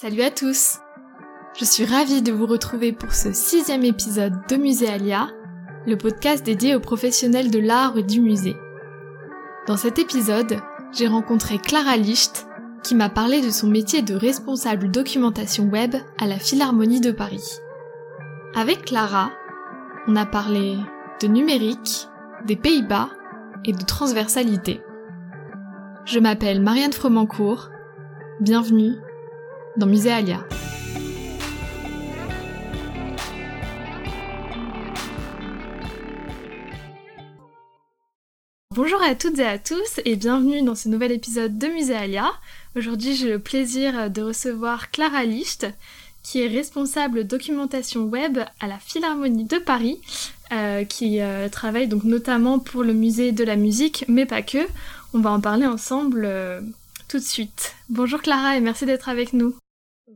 Salut 0.00 0.22
à 0.22 0.30
tous 0.30 0.78
Je 1.58 1.64
suis 1.66 1.84
ravie 1.84 2.22
de 2.22 2.32
vous 2.32 2.46
retrouver 2.46 2.90
pour 2.90 3.12
ce 3.12 3.34
sixième 3.34 3.84
épisode 3.84 4.32
de 4.48 4.56
Musée 4.56 4.88
Alia, 4.88 5.28
le 5.86 5.94
podcast 5.98 6.42
dédié 6.42 6.74
aux 6.74 6.80
professionnels 6.80 7.50
de 7.50 7.58
l'art 7.58 7.98
et 7.98 8.02
du 8.02 8.22
musée. 8.22 8.56
Dans 9.66 9.76
cet 9.76 9.98
épisode, 9.98 10.56
j'ai 10.94 11.06
rencontré 11.06 11.58
Clara 11.58 11.98
Licht, 11.98 12.46
qui 12.82 12.94
m'a 12.94 13.10
parlé 13.10 13.42
de 13.42 13.50
son 13.50 13.68
métier 13.68 14.00
de 14.00 14.14
responsable 14.14 14.90
documentation 14.90 15.64
web 15.64 15.94
à 16.18 16.26
la 16.26 16.38
Philharmonie 16.38 17.02
de 17.02 17.12
Paris. 17.12 17.58
Avec 18.54 18.86
Clara, 18.86 19.30
on 20.06 20.16
a 20.16 20.24
parlé 20.24 20.78
de 21.20 21.26
numérique, 21.26 22.08
des 22.46 22.56
Pays-Bas 22.56 23.10
et 23.66 23.74
de 23.74 23.84
transversalité. 23.84 24.80
Je 26.06 26.20
m'appelle 26.20 26.62
Marianne 26.62 26.94
Fromancourt. 26.94 27.68
Bienvenue 28.40 28.94
dans 29.76 29.86
Musée 29.86 30.12
Alia. 30.12 30.44
Bonjour 38.74 39.02
à 39.02 39.14
toutes 39.14 39.38
et 39.38 39.46
à 39.46 39.58
tous 39.58 40.00
et 40.04 40.16
bienvenue 40.16 40.62
dans 40.62 40.74
ce 40.74 40.88
nouvel 40.88 41.12
épisode 41.12 41.58
de 41.58 41.66
Musée 41.66 41.96
Alia. 41.96 42.30
Aujourd'hui 42.76 43.14
j'ai 43.14 43.28
le 43.28 43.38
plaisir 43.38 44.10
de 44.10 44.22
recevoir 44.22 44.90
Clara 44.90 45.24
Licht 45.24 45.66
qui 46.22 46.42
est 46.42 46.48
responsable 46.48 47.26
documentation 47.26 48.04
web 48.04 48.38
à 48.60 48.66
la 48.66 48.78
Philharmonie 48.78 49.44
de 49.44 49.58
Paris, 49.58 50.00
euh, 50.52 50.84
qui 50.84 51.20
euh, 51.20 51.48
travaille 51.48 51.88
donc 51.88 52.04
notamment 52.04 52.58
pour 52.58 52.82
le 52.82 52.92
musée 52.92 53.32
de 53.32 53.44
la 53.44 53.56
musique, 53.56 54.04
mais 54.08 54.26
pas 54.26 54.42
que. 54.42 54.66
On 55.14 55.20
va 55.20 55.30
en 55.30 55.40
parler 55.40 55.66
ensemble 55.66 56.24
euh, 56.24 56.60
tout 57.08 57.18
de 57.18 57.24
suite. 57.24 57.74
Bonjour 57.88 58.20
Clara 58.20 58.56
et 58.56 58.60
merci 58.60 58.86
d'être 58.86 59.08
avec 59.08 59.32
nous. 59.32 59.54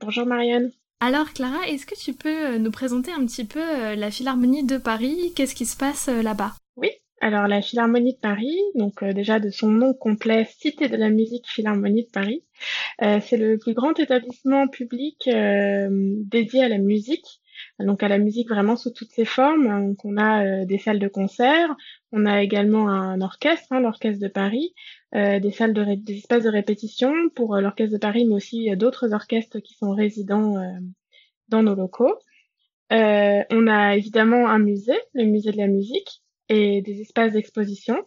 Bonjour 0.00 0.26
Marianne. 0.26 0.72
Alors 1.00 1.32
Clara, 1.32 1.68
est-ce 1.68 1.86
que 1.86 1.94
tu 1.94 2.14
peux 2.14 2.58
nous 2.58 2.70
présenter 2.70 3.12
un 3.12 3.24
petit 3.26 3.44
peu 3.44 3.94
la 3.94 4.10
Philharmonie 4.10 4.64
de 4.64 4.76
Paris? 4.78 5.32
Qu'est-ce 5.36 5.54
qui 5.54 5.66
se 5.66 5.76
passe 5.76 6.08
là-bas? 6.08 6.54
Oui, 6.76 6.90
alors 7.20 7.46
la 7.46 7.62
Philharmonie 7.62 8.14
de 8.14 8.18
Paris, 8.18 8.58
donc 8.74 9.04
déjà 9.04 9.38
de 9.38 9.50
son 9.50 9.68
nom 9.68 9.94
complet, 9.94 10.48
Cité 10.58 10.88
de 10.88 10.96
la 10.96 11.10
musique 11.10 11.48
Philharmonie 11.48 12.04
de 12.04 12.10
Paris, 12.10 12.44
c'est 13.00 13.36
le 13.36 13.58
plus 13.58 13.74
grand 13.74 13.98
établissement 13.98 14.68
public 14.68 15.28
dédié 15.28 16.64
à 16.64 16.68
la 16.68 16.78
musique. 16.78 17.40
Donc 17.78 18.02
à 18.02 18.08
la 18.08 18.18
musique 18.18 18.48
vraiment 18.48 18.76
sous 18.76 18.90
toutes 18.90 19.10
ses 19.10 19.24
formes. 19.24 19.88
Donc 19.88 20.04
on 20.04 20.16
a 20.16 20.44
euh, 20.44 20.64
des 20.64 20.78
salles 20.78 20.98
de 20.98 21.08
concert, 21.08 21.74
on 22.12 22.26
a 22.26 22.42
également 22.42 22.88
un 22.88 23.20
orchestre, 23.20 23.66
hein, 23.70 23.80
l'orchestre 23.80 24.20
de 24.20 24.28
Paris, 24.28 24.74
euh, 25.14 25.40
des 25.40 25.50
salles 25.50 25.74
de 25.74 25.94
des 25.94 26.16
espaces 26.18 26.44
de 26.44 26.50
répétition 26.50 27.12
pour 27.34 27.54
euh, 27.54 27.60
l'orchestre 27.60 27.92
de 27.92 27.98
Paris, 27.98 28.24
mais 28.24 28.34
aussi 28.34 28.76
d'autres 28.76 29.12
orchestres 29.12 29.60
qui 29.60 29.74
sont 29.74 29.92
résidents 29.92 30.56
dans 31.48 31.62
nos 31.62 31.74
locaux. 31.74 32.18
on 32.90 33.66
a 33.66 33.96
évidemment 33.96 34.48
un 34.48 34.58
musée, 34.58 34.98
le 35.14 35.24
musée 35.24 35.52
de 35.52 35.58
la 35.58 35.68
musique, 35.68 36.22
et 36.48 36.82
des 36.82 37.00
espaces 37.00 37.32
d'exposition. 37.32 38.02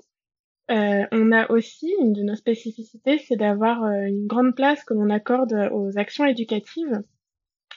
on 0.70 1.32
a 1.32 1.52
aussi 1.52 1.94
une 2.02 2.14
de 2.14 2.24
nos 2.24 2.36
spécificités, 2.36 3.20
c'est 3.20 3.38
d'avoir 3.38 3.84
une 3.84 4.28
grande 4.28 4.56
place 4.56 4.84
que 4.84 4.94
l'on 4.94 5.10
accorde 5.10 5.54
aux 5.72 5.98
actions 5.98 6.26
éducatives 6.26 7.02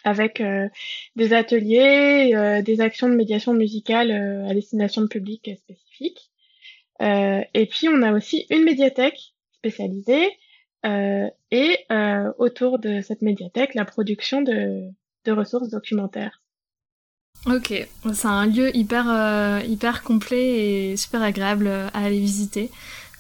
avec 0.04 0.40
euh, 0.40 0.68
des 1.16 1.32
ateliers, 1.32 2.32
euh, 2.34 2.62
des 2.62 2.80
actions 2.80 3.08
de 3.08 3.14
médiation 3.14 3.54
musicale 3.54 4.10
euh, 4.10 4.48
à 4.48 4.54
destination 4.54 5.02
de 5.02 5.08
publics 5.08 5.50
spécifiques. 5.56 6.29
Et 7.00 7.66
puis 7.66 7.88
on 7.88 8.02
a 8.02 8.12
aussi 8.12 8.46
une 8.50 8.64
médiathèque 8.64 9.34
spécialisée 9.52 10.28
et 10.84 11.76
autour 12.38 12.78
de 12.78 13.00
cette 13.00 13.22
médiathèque 13.22 13.74
la 13.74 13.84
production 13.84 14.42
de, 14.42 14.90
ressources 15.26 15.68
documentaires. 15.68 16.42
Ok, 17.46 17.72
c'est 18.12 18.26
un 18.26 18.46
lieu 18.46 18.76
hyper 18.76 19.62
hyper 19.64 20.02
complet 20.02 20.90
et 20.90 20.96
super 20.96 21.22
agréable 21.22 21.68
à 21.68 22.04
aller 22.04 22.20
visiter 22.20 22.70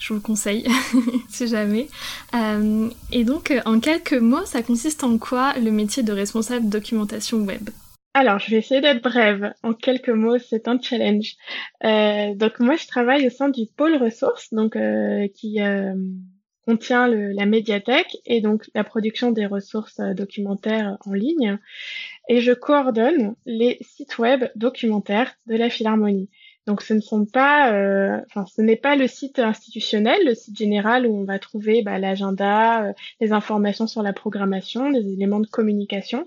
je 0.00 0.08
vous 0.08 0.14
le 0.14 0.20
conseille, 0.20 0.66
si 1.28 1.46
jamais. 1.46 1.88
Euh, 2.34 2.88
et 3.12 3.22
donc, 3.22 3.52
en 3.66 3.78
quelques 3.78 4.14
mots, 4.14 4.44
ça 4.46 4.62
consiste 4.62 5.04
en 5.04 5.18
quoi 5.18 5.52
le 5.58 5.70
métier 5.70 6.02
de 6.02 6.12
responsable 6.12 6.68
documentation 6.68 7.38
web? 7.38 7.68
Alors, 8.12 8.38
je 8.38 8.50
vais 8.50 8.56
essayer 8.56 8.80
d'être 8.80 9.02
brève. 9.02 9.52
En 9.62 9.72
quelques 9.72 10.08
mots, 10.08 10.38
c'est 10.38 10.66
un 10.68 10.80
challenge. 10.80 11.36
Euh, 11.84 12.34
donc, 12.34 12.58
moi, 12.58 12.76
je 12.76 12.86
travaille 12.86 13.26
au 13.26 13.30
sein 13.30 13.48
du 13.48 13.66
pôle 13.76 13.96
ressources, 13.96 14.52
donc 14.52 14.76
euh, 14.76 15.28
qui 15.28 15.58
contient 16.66 17.08
le, 17.08 17.32
la 17.32 17.46
médiathèque 17.46 18.16
et 18.26 18.40
donc 18.40 18.70
la 18.74 18.84
production 18.84 19.30
des 19.30 19.46
ressources 19.46 20.00
documentaires 20.00 20.98
en 21.06 21.12
ligne. 21.12 21.58
Et 22.28 22.40
je 22.40 22.52
coordonne 22.52 23.34
les 23.46 23.78
sites 23.80 24.18
web 24.18 24.44
documentaires 24.54 25.34
de 25.46 25.56
la 25.56 25.70
Philharmonie. 25.70 26.28
Donc 26.66 26.82
ce 26.82 26.94
ne 26.94 27.00
sont 27.00 27.26
pas, 27.26 27.72
euh, 27.72 28.20
enfin 28.26 28.44
ce 28.46 28.62
n'est 28.62 28.76
pas 28.76 28.94
le 28.94 29.08
site 29.08 29.38
institutionnel, 29.38 30.18
le 30.24 30.34
site 30.34 30.56
général 30.56 31.06
où 31.06 31.16
on 31.16 31.24
va 31.24 31.38
trouver 31.38 31.82
bah, 31.82 31.98
l'agenda, 31.98 32.84
euh, 32.84 32.92
les 33.20 33.32
informations 33.32 33.86
sur 33.86 34.02
la 34.02 34.12
programmation, 34.12 34.90
des 34.90 35.12
éléments 35.12 35.40
de 35.40 35.46
communication. 35.46 36.26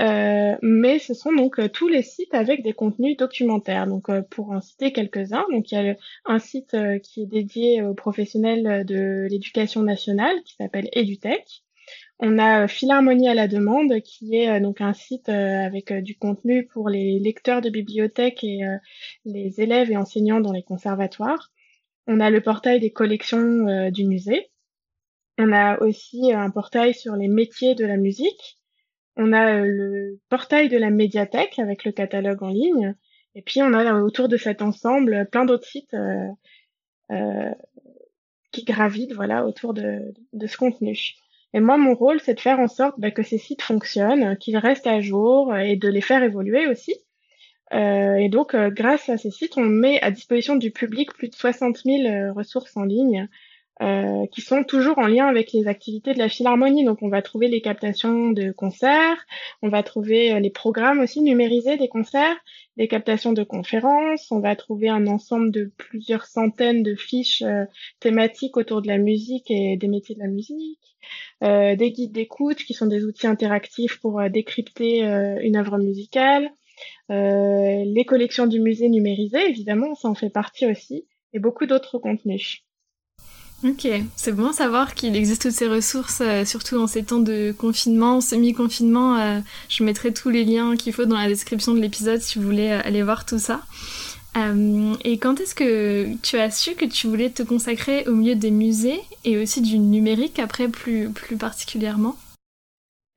Euh, 0.00 0.56
mais 0.62 0.98
ce 0.98 1.14
sont 1.14 1.32
donc 1.32 1.60
tous 1.72 1.86
les 1.86 2.02
sites 2.02 2.34
avec 2.34 2.62
des 2.62 2.72
contenus 2.72 3.16
documentaires. 3.16 3.86
Donc 3.86 4.08
pour 4.30 4.50
en 4.50 4.60
citer 4.60 4.92
quelques-uns, 4.92 5.44
donc 5.50 5.70
il 5.70 5.74
y 5.74 5.90
a 5.90 5.96
un 6.24 6.38
site 6.38 6.76
qui 7.02 7.22
est 7.22 7.26
dédié 7.26 7.82
aux 7.82 7.94
professionnels 7.94 8.84
de 8.86 9.26
l'éducation 9.30 9.82
nationale 9.82 10.36
qui 10.44 10.54
s'appelle 10.54 10.88
EduTech. 10.94 11.62
On 12.24 12.38
a 12.38 12.62
euh, 12.62 12.68
Philharmonie 12.68 13.28
à 13.28 13.34
la 13.34 13.48
demande, 13.48 14.00
qui 14.02 14.36
est 14.36 14.48
euh, 14.48 14.60
donc 14.60 14.80
un 14.80 14.92
site 14.92 15.28
euh, 15.28 15.66
avec 15.66 15.92
du 15.92 16.16
contenu 16.16 16.66
pour 16.66 16.88
les 16.88 17.18
lecteurs 17.18 17.60
de 17.60 17.68
bibliothèques 17.68 18.44
et 18.44 18.60
les 19.24 19.60
élèves 19.60 19.90
et 19.90 19.96
enseignants 19.96 20.40
dans 20.40 20.52
les 20.52 20.62
conservatoires. 20.62 21.50
On 22.06 22.20
a 22.20 22.30
le 22.30 22.40
portail 22.40 22.78
des 22.78 22.92
collections 22.92 23.90
du 23.90 24.04
musée. 24.06 24.50
On 25.38 25.52
a 25.52 25.80
aussi 25.80 26.32
un 26.32 26.50
portail 26.50 26.94
sur 26.94 27.16
les 27.16 27.28
métiers 27.28 27.74
de 27.74 27.84
la 27.84 27.96
musique. 27.96 28.60
On 29.16 29.32
a 29.32 29.60
le 29.60 30.18
portail 30.28 30.68
de 30.68 30.78
la 30.78 30.90
médiathèque 30.90 31.58
avec 31.58 31.84
le 31.84 31.92
catalogue 31.92 32.42
en 32.42 32.48
ligne. 32.48 32.94
Et 33.34 33.42
puis 33.42 33.62
on 33.62 33.72
a 33.72 34.00
autour 34.00 34.28
de 34.28 34.36
cet 34.36 34.62
ensemble 34.62 35.28
plein 35.30 35.44
d'autres 35.44 35.66
sites 35.66 35.96
qui 38.52 38.64
gravitent 38.64 39.14
voilà 39.14 39.44
autour 39.44 39.74
de, 39.74 40.14
ce 40.46 40.56
contenu. 40.56 40.98
Et 41.54 41.60
moi, 41.60 41.76
mon 41.76 41.94
rôle, 41.94 42.20
c'est 42.20 42.34
de 42.34 42.40
faire 42.40 42.60
en 42.60 42.68
sorte 42.68 42.98
bah, 42.98 43.10
que 43.10 43.22
ces 43.22 43.38
sites 43.38 43.62
fonctionnent, 43.62 44.36
qu'ils 44.38 44.56
restent 44.56 44.86
à 44.86 45.00
jour 45.00 45.54
et 45.56 45.76
de 45.76 45.88
les 45.88 46.00
faire 46.00 46.22
évoluer 46.22 46.66
aussi. 46.66 46.94
Euh, 47.74 48.16
et 48.16 48.28
donc, 48.28 48.54
euh, 48.54 48.70
grâce 48.70 49.08
à 49.08 49.18
ces 49.18 49.30
sites, 49.30 49.56
on 49.56 49.64
met 49.64 50.00
à 50.02 50.10
disposition 50.10 50.56
du 50.56 50.70
public 50.70 51.12
plus 51.12 51.28
de 51.28 51.34
60 51.34 51.78
000 51.84 52.06
euh, 52.06 52.32
ressources 52.32 52.76
en 52.76 52.84
ligne 52.84 53.28
euh, 53.80 54.26
qui 54.26 54.40
sont 54.40 54.64
toujours 54.64 54.98
en 54.98 55.06
lien 55.06 55.26
avec 55.26 55.52
les 55.52 55.66
activités 55.66 56.12
de 56.12 56.18
la 56.18 56.28
Philharmonie. 56.28 56.84
Donc, 56.84 57.02
on 57.02 57.08
va 57.08 57.22
trouver 57.22 57.48
les 57.48 57.60
captations 57.60 58.30
de 58.30 58.52
concerts, 58.52 59.26
on 59.62 59.68
va 59.68 59.82
trouver 59.82 60.38
les 60.40 60.50
programmes 60.50 61.00
aussi 61.00 61.22
numérisés 61.22 61.76
des 61.76 61.88
concerts, 61.88 62.36
les 62.76 62.88
captations 62.88 63.32
de 63.32 63.42
conférences, 63.42 64.30
on 64.30 64.40
va 64.40 64.56
trouver 64.56 64.88
un 64.88 65.06
ensemble 65.06 65.50
de 65.50 65.72
plusieurs 65.76 66.26
centaines 66.26 66.82
de 66.82 66.94
fiches 66.94 67.42
thématiques 68.00 68.56
autour 68.56 68.82
de 68.82 68.88
la 68.88 68.98
musique 68.98 69.50
et 69.50 69.76
des 69.76 69.88
métiers 69.88 70.14
de 70.14 70.20
la 70.20 70.28
musique. 70.28 70.92
Euh, 71.42 71.74
des 71.76 71.90
guides 71.90 72.12
d'écoute 72.12 72.58
qui 72.58 72.74
sont 72.74 72.86
des 72.86 73.04
outils 73.04 73.26
interactifs 73.26 73.98
pour 74.00 74.20
euh, 74.20 74.28
décrypter 74.28 75.04
euh, 75.04 75.38
une 75.42 75.56
œuvre 75.56 75.78
musicale, 75.78 76.50
les 77.08 78.04
collections 78.06 78.46
du 78.46 78.58
musée 78.58 78.88
numérisées, 78.88 79.46
évidemment, 79.48 79.94
ça 79.94 80.08
en 80.08 80.14
fait 80.14 80.30
partie 80.30 80.66
aussi, 80.66 81.06
et 81.34 81.38
beaucoup 81.38 81.66
d'autres 81.66 81.98
contenus. 81.98 82.64
Ok, 83.64 83.86
c'est 84.16 84.32
bon 84.32 84.48
à 84.48 84.52
savoir 84.52 84.94
qu'il 84.94 85.14
existe 85.14 85.42
toutes 85.42 85.52
ces 85.52 85.68
ressources, 85.68 86.20
surtout 86.44 86.78
en 86.78 86.88
ces 86.88 87.04
temps 87.04 87.20
de 87.20 87.54
confinement, 87.56 88.20
semi-confinement. 88.20 89.40
je 89.68 89.84
mettrai 89.84 90.12
tous 90.12 90.30
les 90.30 90.44
liens 90.44 90.76
qu'il 90.76 90.92
faut 90.92 91.04
dans 91.04 91.16
la 91.16 91.28
description 91.28 91.72
de 91.72 91.80
l'épisode 91.80 92.20
si 92.20 92.40
vous 92.40 92.44
voulez 92.44 92.70
aller 92.70 93.04
voir 93.04 93.24
tout 93.24 93.38
ça. 93.38 93.60
Euh, 94.36 94.94
et 95.04 95.18
quand 95.18 95.40
est-ce 95.40 95.54
que 95.54 96.14
tu 96.22 96.38
as 96.38 96.50
su 96.50 96.74
que 96.74 96.86
tu 96.86 97.06
voulais 97.06 97.30
te 97.30 97.42
consacrer 97.42 98.08
au 98.08 98.12
milieu 98.12 98.34
des 98.34 98.50
musées 98.50 99.00
et 99.24 99.36
aussi 99.36 99.60
du 99.60 99.78
numérique 99.78 100.38
après 100.38 100.68
plus, 100.68 101.10
plus 101.10 101.36
particulièrement? 101.36 102.16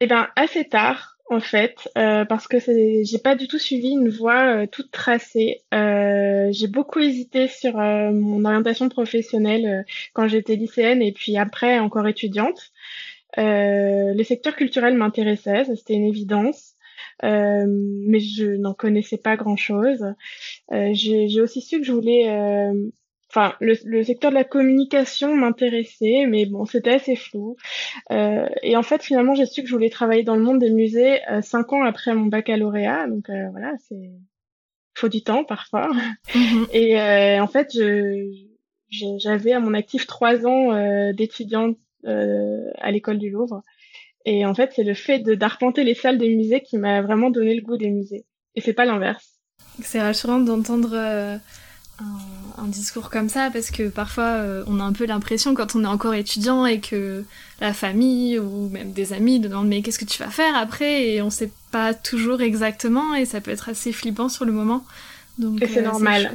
Eh 0.02 0.08
bien, 0.08 0.28
assez 0.36 0.68
tard, 0.68 1.15
en 1.30 1.40
fait, 1.40 1.90
euh, 1.98 2.24
parce 2.26 2.48
que 2.48 2.58
j'ai 2.60 3.18
pas 3.18 3.36
du 3.36 3.48
tout 3.48 3.58
suivi 3.58 3.90
une 3.90 4.10
voie 4.10 4.64
euh, 4.64 4.68
toute 4.68 4.92
tracée. 4.92 5.62
Euh, 5.74 6.50
j'ai 6.52 6.68
beaucoup 6.68 7.00
hésité 7.00 7.48
sur 7.48 7.80
euh, 7.80 8.12
mon 8.12 8.46
orientation 8.46 8.90
professionnelle 8.90 9.86
quand 10.14 10.28
j'étais 10.28 10.56
lycéenne 10.56 11.02
et 11.02 11.12
puis 11.12 11.38
après 11.38 11.80
encore 11.80 12.08
étudiante. 12.08 12.72
le 13.38 14.24
secteur 14.24 14.56
culturel 14.56 14.96
m'intéressait, 14.96 15.66
ça 15.66 15.76
c'était 15.76 15.96
une 15.96 16.06
évidence. 16.06 16.76
Euh, 17.24 17.66
mais 17.68 18.20
je 18.20 18.46
n'en 18.46 18.74
connaissais 18.74 19.18
pas 19.18 19.36
grand-chose. 19.36 20.04
Euh, 20.72 20.90
j'ai 20.94 21.42
aussi 21.42 21.62
su 21.62 21.80
que 21.80 21.86
je 21.86 21.92
voulais 21.92 22.30
euh, 22.30 22.90
enfin 23.36 23.56
le, 23.60 23.76
le, 23.84 24.04
secteur 24.04 24.32
de 24.32 24.36
la 24.36 24.44
communication 24.44 25.36
m'intéressait, 25.36 26.26
mais 26.28 26.46
bon, 26.46 26.66
c'était 26.66 26.94
assez 26.94 27.16
flou. 27.16 27.58
Euh, 28.12 28.48
et 28.64 28.78
en 28.78 28.84
fait, 28.84 29.04
finalement, 29.04 29.36
j'ai 29.36 29.46
su 29.46 29.62
que 29.62 29.68
je 29.68 29.74
voulais 29.74 29.90
travailler 29.90 30.24
dans 30.24 30.36
le 30.36 30.42
monde 30.42 30.60
des 30.60 30.70
musées 30.70 31.20
euh, 31.30 31.42
cinq 31.42 31.74
ans 31.74 31.84
après 31.84 32.14
mon 32.14 32.28
baccalauréat. 32.28 33.08
Donc 33.08 33.30
euh, 33.30 33.50
voilà, 33.52 33.74
c'est 33.90 34.10
faut 34.94 35.10
du 35.10 35.22
temps 35.22 35.44
parfois. 35.44 35.90
Mhm. 36.34 36.68
Et 36.74 37.00
euh, 37.00 37.44
en 37.44 37.48
fait, 37.48 37.78
j'avais 38.90 39.52
à 39.52 39.60
mon 39.60 39.74
actif 39.74 40.08
trois 40.08 40.46
ans 40.46 41.12
d'étudiante 41.12 41.78
à 42.06 42.92
l'école 42.92 43.18
du 43.18 43.30
Louvre. 43.30 43.64
Et 44.24 44.46
en 44.46 44.56
fait, 44.56 44.72
c'est 44.74 44.84
le 44.84 44.94
fait 44.94 45.20
d'arpenter 45.20 45.84
les 45.84 45.94
salles 45.94 46.18
des 46.18 46.34
musées 46.34 46.62
qui 46.62 46.78
m'a 46.78 47.02
vraiment 47.02 47.30
donné 47.30 47.54
le 47.54 47.62
goût 47.62 47.78
des 47.78 47.90
musées. 47.90 48.26
Et 48.56 48.62
c'est 48.62 48.74
pas 48.74 48.86
l'inverse. 48.86 49.42
C'est 49.82 50.02
rassurant 50.02 50.40
d'entendre 50.40 51.40
un, 52.00 52.68
discours 52.68 53.10
comme 53.12 53.30
ça 53.30 53.52
parce 53.54 53.70
que 53.70 53.90
parfois 53.90 54.24
euh, 54.24 54.64
on 54.66 54.80
a 54.80 54.84
un 54.84 54.92
peu 54.92 55.06
l'impression 55.06 55.54
quand 55.54 55.76
on 55.76 55.84
est 55.84 55.88
encore 55.88 56.16
étudiant 56.16 56.66
et 56.66 56.80
que 56.80 57.24
la 57.62 57.74
famille 57.74 58.40
ou 58.40 58.70
même 58.70 58.92
des 58.92 59.14
amis 59.14 59.40
demandent 59.40 59.68
mais 59.68 59.82
qu'est-ce 59.82 60.00
que 60.00 60.06
tu 60.06 60.22
vas 60.22 60.30
faire 60.30 60.56
après? 60.58 61.08
Et 61.08 61.22
on 61.22 61.30
sait 61.30 61.52
pas 61.72 61.94
toujours 61.94 62.42
exactement 62.42 63.14
et 63.14 63.26
ça 63.26 63.40
peut 63.40 63.52
être 63.52 63.70
assez 63.70 63.92
flippant 63.92 64.30
sur 64.30 64.46
le 64.46 64.52
moment. 64.52 64.84
Donc 65.38 65.60
c'est 65.62 65.78
euh, 65.78 65.84
normal. 65.84 66.34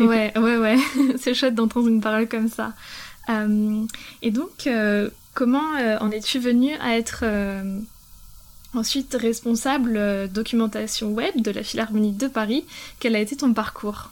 ouais 0.00 0.32
ouais 0.38 0.56
ouais 0.56 0.76
c'est 1.18 1.34
chouette 1.34 1.54
d'entendre 1.54 1.88
une 1.88 2.00
parole 2.00 2.28
comme 2.28 2.48
ça. 2.48 2.72
Euh, 3.28 3.84
et 4.22 4.30
donc 4.30 4.68
comment 5.34 5.72
en 6.00 6.10
es-tu 6.12 6.38
venu 6.38 6.72
à 6.80 6.96
être 6.96 7.24
ensuite 8.74 9.16
responsable 9.20 10.30
documentation 10.32 11.10
web 11.12 11.42
de 11.42 11.50
la 11.50 11.62
Philharmonie 11.62 12.12
de 12.12 12.28
Paris? 12.28 12.64
Quel 13.00 13.16
a 13.16 13.18
été 13.18 13.36
ton 13.36 13.52
parcours? 13.52 14.10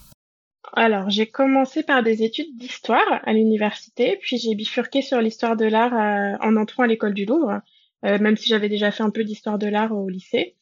Alors, 0.75 1.11
j'ai 1.11 1.27
commencé 1.27 1.83
par 1.83 2.03
des 2.03 2.23
études 2.23 2.57
d'histoire 2.57 3.21
à 3.25 3.33
l'université, 3.35 4.19
puis 4.23 4.39
j'ai 4.39 4.55
bifurqué 4.55 5.03
sur 5.03 5.21
l'histoire 5.21 5.55
de 5.57 5.67
l'art 5.67 5.93
euh, 5.93 6.37
en 6.41 6.57
entrant 6.57 6.85
à 6.85 6.87
l'école 6.87 7.13
du 7.13 7.27
Louvre, 7.27 7.61
euh, 8.07 8.19
même 8.19 8.37
si 8.39 8.49
j'avais 8.49 8.71
déjà 8.71 8.91
fait 8.91 9.03
un 9.03 9.11
peu 9.11 9.23
d'histoire 9.23 9.59
de 9.59 9.67
l'art 9.67 9.93
au 9.93 10.09
lycée. 10.09 10.57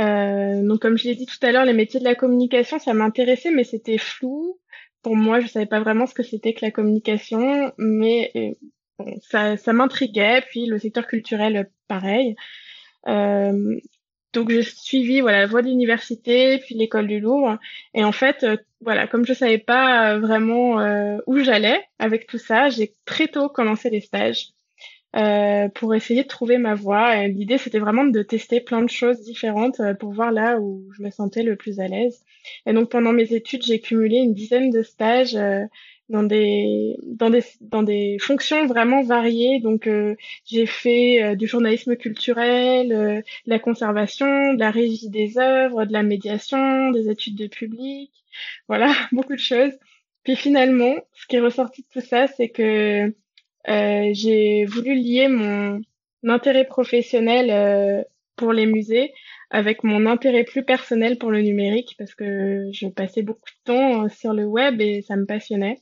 Euh, 0.00 0.62
donc, 0.62 0.80
comme 0.80 0.98
je 0.98 1.04
l'ai 1.04 1.14
dit 1.14 1.24
tout 1.24 1.38
à 1.40 1.50
l'heure, 1.50 1.64
les 1.64 1.72
métiers 1.72 1.98
de 1.98 2.04
la 2.04 2.14
communication, 2.14 2.78
ça 2.78 2.92
m'intéressait, 2.92 3.50
mais 3.50 3.64
c'était 3.64 3.96
flou. 3.96 4.60
Pour 5.02 5.16
moi, 5.16 5.40
je 5.40 5.46
savais 5.46 5.66
pas 5.66 5.80
vraiment 5.80 6.06
ce 6.06 6.14
que 6.14 6.22
c'était 6.22 6.52
que 6.52 6.64
la 6.64 6.70
communication, 6.70 7.72
mais 7.78 8.56
ça, 9.22 9.56
ça 9.56 9.72
m'intriguait. 9.72 10.42
Puis 10.50 10.66
le 10.66 10.78
secteur 10.78 11.06
culturel, 11.06 11.70
pareil. 11.86 12.36
Donc 14.32 14.50
j'ai 14.50 14.62
suivi 14.62 15.20
voilà 15.20 15.40
la 15.40 15.46
voie 15.46 15.62
de 15.62 15.68
l'université 15.68 16.58
puis 16.58 16.74
l'école 16.74 17.06
du 17.06 17.20
Louvre. 17.20 17.58
Et 17.94 18.04
en 18.04 18.12
fait 18.12 18.44
euh, 18.44 18.56
voilà 18.80 19.06
comme 19.06 19.24
je 19.24 19.32
savais 19.32 19.58
pas 19.58 20.12
euh, 20.14 20.20
vraiment 20.20 20.80
euh, 20.80 21.18
où 21.26 21.38
j'allais 21.38 21.80
avec 21.98 22.26
tout 22.26 22.38
ça 22.38 22.68
j'ai 22.68 22.92
très 23.04 23.28
tôt 23.28 23.48
commencé 23.48 23.90
les 23.90 24.00
stages 24.00 24.48
pour 25.74 25.94
essayer 25.96 26.22
de 26.22 26.28
trouver 26.28 26.58
ma 26.58 26.74
voie. 26.74 27.16
Et 27.16 27.28
l'idée 27.28 27.58
c'était 27.58 27.78
vraiment 27.80 28.04
de 28.04 28.22
tester 28.22 28.60
plein 28.60 28.82
de 28.82 28.90
choses 28.90 29.20
différentes 29.22 29.80
pour 29.98 30.12
voir 30.12 30.30
là 30.30 30.60
où 30.60 30.88
je 30.96 31.02
me 31.02 31.10
sentais 31.10 31.42
le 31.42 31.56
plus 31.56 31.80
à 31.80 31.88
l'aise. 31.88 32.22
Et 32.66 32.72
donc 32.72 32.90
pendant 32.90 33.12
mes 33.12 33.32
études 33.32 33.64
j'ai 33.64 33.80
cumulé 33.80 34.18
une 34.18 34.34
dizaine 34.34 34.70
de 34.70 34.82
stages 34.82 35.36
dans 36.08 36.22
des 36.22 36.96
dans 37.02 37.30
des 37.30 37.42
dans 37.60 37.82
des 37.82 38.18
fonctions 38.20 38.66
vraiment 38.66 39.02
variées. 39.02 39.60
Donc 39.60 39.86
euh, 39.86 40.16
j'ai 40.46 40.66
fait 40.66 41.22
euh, 41.22 41.34
du 41.36 41.46
journalisme 41.46 41.96
culturel 41.96 42.92
euh, 42.92 43.16
de 43.16 43.50
la 43.50 43.58
conservation 43.58 44.54
de 44.54 44.58
la 44.58 44.70
régie 44.70 45.10
des 45.10 45.38
œuvres 45.38 45.84
de 45.84 45.92
la 45.92 46.02
médiation 46.02 46.90
des 46.92 47.10
études 47.10 47.36
de 47.36 47.46
public. 47.46 48.10
Voilà 48.68 48.92
beaucoup 49.12 49.34
de 49.34 49.40
choses. 49.40 49.72
Puis 50.24 50.36
finalement 50.36 50.94
ce 51.14 51.26
qui 51.26 51.36
est 51.36 51.40
ressorti 51.40 51.82
de 51.82 52.00
tout 52.00 52.06
ça 52.06 52.26
c'est 52.26 52.48
que 52.48 53.14
j'ai 53.66 54.64
voulu 54.64 54.94
lier 54.94 55.28
mon 55.28 55.80
intérêt 56.24 56.64
professionnel 56.64 58.06
pour 58.36 58.52
les 58.52 58.66
musées 58.66 59.12
avec 59.50 59.84
mon 59.84 60.06
intérêt 60.06 60.44
plus 60.44 60.64
personnel 60.64 61.18
pour 61.18 61.30
le 61.30 61.42
numérique 61.42 61.94
parce 61.98 62.14
que 62.14 62.68
je 62.72 62.88
passais 62.88 63.22
beaucoup 63.22 63.40
de 63.40 63.72
temps 63.72 64.08
sur 64.08 64.32
le 64.32 64.46
web 64.46 64.80
et 64.80 65.02
ça 65.02 65.16
me 65.16 65.26
passionnait 65.26 65.78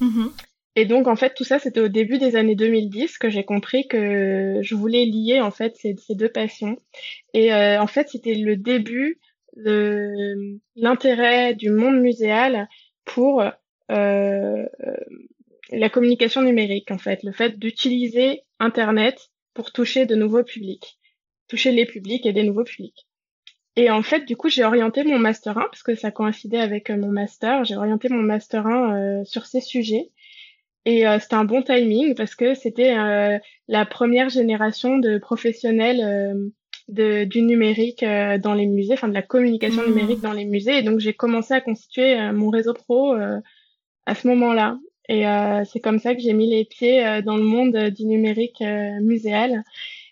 Mhm. 0.00 0.32
Et 0.78 0.84
donc 0.84 1.08
en 1.08 1.16
fait 1.16 1.32
tout 1.34 1.44
ça 1.44 1.58
c'était 1.58 1.80
au 1.80 1.88
début 1.88 2.18
des 2.18 2.36
années 2.36 2.54
2010 2.54 3.16
que 3.16 3.30
j'ai 3.30 3.44
compris 3.44 3.88
que 3.88 4.60
je 4.60 4.74
voulais 4.74 5.06
lier 5.06 5.40
en 5.40 5.50
fait 5.50 5.74
ces, 5.76 5.96
ces 5.96 6.14
deux 6.14 6.28
passions. 6.28 6.78
Et 7.32 7.52
euh, 7.52 7.80
en 7.80 7.86
fait 7.86 8.08
c'était 8.10 8.34
le 8.34 8.56
début 8.56 9.18
de 9.56 10.58
l'intérêt 10.74 11.54
du 11.54 11.70
monde 11.70 11.98
muséal 12.00 12.68
pour 13.06 13.42
euh, 13.90 14.66
la 15.70 15.90
communication 15.90 16.42
numérique 16.42 16.90
en 16.90 16.98
fait, 16.98 17.22
le 17.22 17.32
fait 17.32 17.58
d'utiliser 17.58 18.42
Internet 18.58 19.30
pour 19.54 19.72
toucher 19.72 20.04
de 20.04 20.14
nouveaux 20.14 20.44
publics, 20.44 20.98
toucher 21.48 21.72
les 21.72 21.86
publics 21.86 22.26
et 22.26 22.32
des 22.34 22.42
nouveaux 22.42 22.64
publics. 22.64 23.05
Et 23.76 23.90
en 23.90 24.02
fait, 24.02 24.24
du 24.24 24.36
coup, 24.36 24.48
j'ai 24.48 24.64
orienté 24.64 25.04
mon 25.04 25.18
master 25.18 25.58
1 25.58 25.60
parce 25.70 25.82
que 25.82 25.94
ça 25.94 26.10
coïncidait 26.10 26.58
avec 26.58 26.88
euh, 26.88 26.96
mon 26.96 27.10
master. 27.10 27.64
J'ai 27.64 27.76
orienté 27.76 28.08
mon 28.08 28.22
master 28.22 28.66
1 28.66 28.96
euh, 29.20 29.24
sur 29.24 29.44
ces 29.44 29.60
sujets. 29.60 30.10
Et 30.86 31.06
euh, 31.06 31.18
c'était 31.18 31.34
un 31.34 31.44
bon 31.44 31.62
timing 31.62 32.14
parce 32.14 32.34
que 32.34 32.54
c'était 32.54 32.94
la 33.68 33.86
première 33.86 34.30
génération 34.30 34.98
de 34.98 35.18
professionnels 35.18 36.52
de, 36.88 37.24
du 37.24 37.42
numérique 37.42 38.04
dans 38.04 38.54
les 38.54 38.66
musées, 38.66 38.94
enfin 38.94 39.08
de 39.08 39.14
la 39.14 39.22
communication 39.22 39.82
mmh. 39.82 39.88
numérique 39.88 40.20
dans 40.20 40.32
les 40.32 40.44
musées. 40.44 40.78
Et 40.78 40.82
donc, 40.82 41.00
j'ai 41.00 41.12
commencé 41.12 41.52
à 41.54 41.60
constituer 41.60 42.16
mon 42.32 42.50
réseau 42.50 42.72
pro 42.72 43.14
à 44.06 44.14
ce 44.14 44.28
moment-là. 44.28 44.78
Et 45.08 45.24
c'est 45.64 45.80
comme 45.80 45.98
ça 45.98 46.14
que 46.14 46.20
j'ai 46.20 46.34
mis 46.34 46.48
les 46.48 46.64
pieds 46.64 47.20
dans 47.24 47.36
le 47.36 47.42
monde 47.42 47.76
du 47.90 48.06
numérique 48.06 48.62
muséal. 49.00 49.64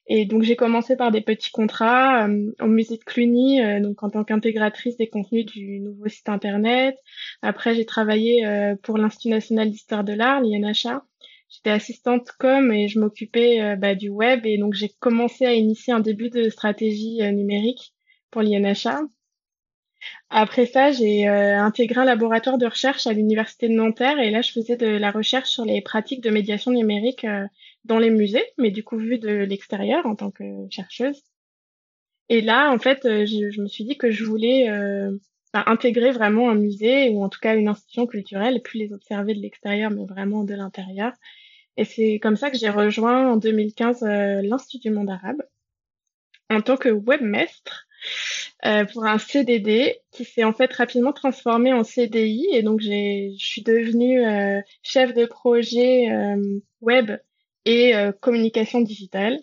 Et 0.06 0.26
donc 0.26 0.42
j'ai 0.42 0.56
commencé 0.56 0.96
par 0.96 1.10
des 1.10 1.22
petits 1.22 1.50
contrats 1.50 2.28
euh, 2.28 2.52
au 2.60 2.66
musée 2.66 2.98
de 2.98 3.04
Cluny, 3.04 3.62
euh, 3.62 3.80
donc 3.80 4.02
en 4.02 4.10
tant 4.10 4.22
qu'intégratrice 4.22 4.96
des 4.96 5.08
contenus 5.08 5.46
du 5.46 5.80
nouveau 5.80 6.08
site 6.08 6.28
internet. 6.28 6.96
Après 7.40 7.74
j'ai 7.74 7.86
travaillé 7.86 8.46
euh, 8.46 8.76
pour 8.82 8.98
l'Institut 8.98 9.30
national 9.30 9.70
d'histoire 9.70 10.04
de 10.04 10.12
l'art, 10.12 10.42
l'INHA. 10.42 11.04
J'étais 11.48 11.70
assistante 11.70 12.30
com 12.38 12.72
et 12.72 12.88
je 12.88 12.98
m'occupais 12.98 13.76
bah, 13.76 13.94
du 13.94 14.08
web 14.08 14.44
et 14.44 14.58
donc 14.58 14.74
j'ai 14.74 14.90
commencé 14.98 15.46
à 15.46 15.54
initier 15.54 15.92
un 15.92 16.00
début 16.00 16.28
de 16.28 16.48
stratégie 16.48 17.18
numérique 17.32 17.94
pour 18.32 18.42
l'INHA. 18.42 19.02
Après 20.30 20.66
ça, 20.66 20.90
j'ai 20.90 21.28
intégré 21.28 22.00
un 22.00 22.04
laboratoire 22.04 22.58
de 22.58 22.66
recherche 22.66 23.06
à 23.06 23.12
l'université 23.12 23.68
de 23.68 23.74
Nanterre 23.74 24.18
et 24.18 24.30
là, 24.30 24.42
je 24.42 24.50
faisais 24.50 24.76
de 24.76 24.86
la 24.86 25.12
recherche 25.12 25.50
sur 25.50 25.64
les 25.64 25.80
pratiques 25.80 26.22
de 26.22 26.30
médiation 26.30 26.72
numérique 26.72 27.24
dans 27.84 27.98
les 27.98 28.10
musées, 28.10 28.44
mais 28.58 28.70
du 28.70 28.82
coup 28.82 28.96
vu 28.96 29.18
de 29.18 29.28
l'extérieur 29.28 30.06
en 30.06 30.16
tant 30.16 30.30
que 30.30 30.44
chercheuse. 30.70 31.22
Et 32.28 32.40
là, 32.40 32.72
en 32.72 32.78
fait, 32.78 33.04
euh, 33.04 33.26
je, 33.26 33.60
me 33.60 33.68
suis 33.68 33.84
dit 33.84 33.98
que 33.98 34.10
je 34.10 34.24
voulais 34.24 34.70
euh, 34.70 35.10
bah, 35.52 35.64
intégrer 35.66 36.10
vraiment 36.10 36.50
un 36.50 36.54
musée 36.54 37.10
ou 37.10 37.22
en 37.22 37.28
tout 37.28 37.40
cas 37.40 37.54
une 37.54 37.68
institution 37.68 38.06
culturelle 38.06 38.56
et 38.56 38.60
plus 38.60 38.78
les 38.78 38.92
observer 38.92 39.34
de 39.34 39.40
l'extérieur, 39.40 39.90
mais 39.90 40.06
vraiment 40.06 40.44
de 40.44 40.54
l'intérieur. 40.54 41.12
Et 41.76 41.84
c'est 41.84 42.18
comme 42.22 42.36
ça 42.36 42.50
que 42.50 42.56
j'ai 42.56 42.70
rejoint 42.70 43.32
en 43.32 43.36
2015 43.36 44.02
euh, 44.04 44.42
l'Institut 44.42 44.88
du 44.88 44.94
monde 44.94 45.10
arabe 45.10 45.42
en 46.50 46.60
tant 46.60 46.76
que 46.76 46.88
webmestre 46.88 47.86
euh, 48.64 48.84
pour 48.84 49.04
un 49.04 49.18
CDD 49.18 49.96
qui 50.12 50.24
s'est 50.24 50.44
en 50.44 50.52
fait 50.52 50.72
rapidement 50.72 51.12
transformé 51.12 51.72
en 51.72 51.84
CDI 51.84 52.46
et 52.52 52.62
donc 52.62 52.80
je 52.80 53.34
suis 53.38 53.62
devenue 53.62 54.22
chef 54.82 55.14
de 55.14 55.24
projet 55.24 56.06
web 56.80 57.10
et 57.64 57.94
euh, 57.94 58.12
communication 58.12 58.80
digitale. 58.80 59.38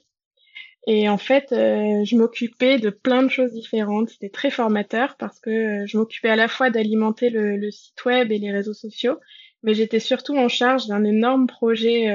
Et 0.88 1.08
en 1.10 1.18
fait, 1.18 1.52
euh, 1.52 2.04
je 2.04 2.16
m'occupais 2.16 2.80
de 2.80 2.90
plein 2.90 3.22
de 3.22 3.30
choses 3.30 3.52
différentes. 3.52 4.10
C'était 4.10 4.30
très 4.30 4.50
formateur 4.50 5.16
parce 5.18 5.40
que 5.40 5.50
euh, 5.50 5.86
je 5.86 5.98
m'occupais 5.98 6.30
à 6.30 6.36
la 6.36 6.48
fois 6.48 6.72
d'alimenter 6.72 7.30
le, 7.30 7.56
le, 7.56 7.70
site 7.70 8.04
web 8.06 8.32
et 8.32 8.40
les 8.40 8.52
réseaux 8.52 8.74
sociaux, 8.74 9.20
mais 9.62 9.76
j'étais 9.76 10.00
surtout 10.00 10.36
en 10.38 10.48
charge 10.48 10.88
d'un 10.88 11.04
énorme 11.04 11.46
projet 11.46 12.08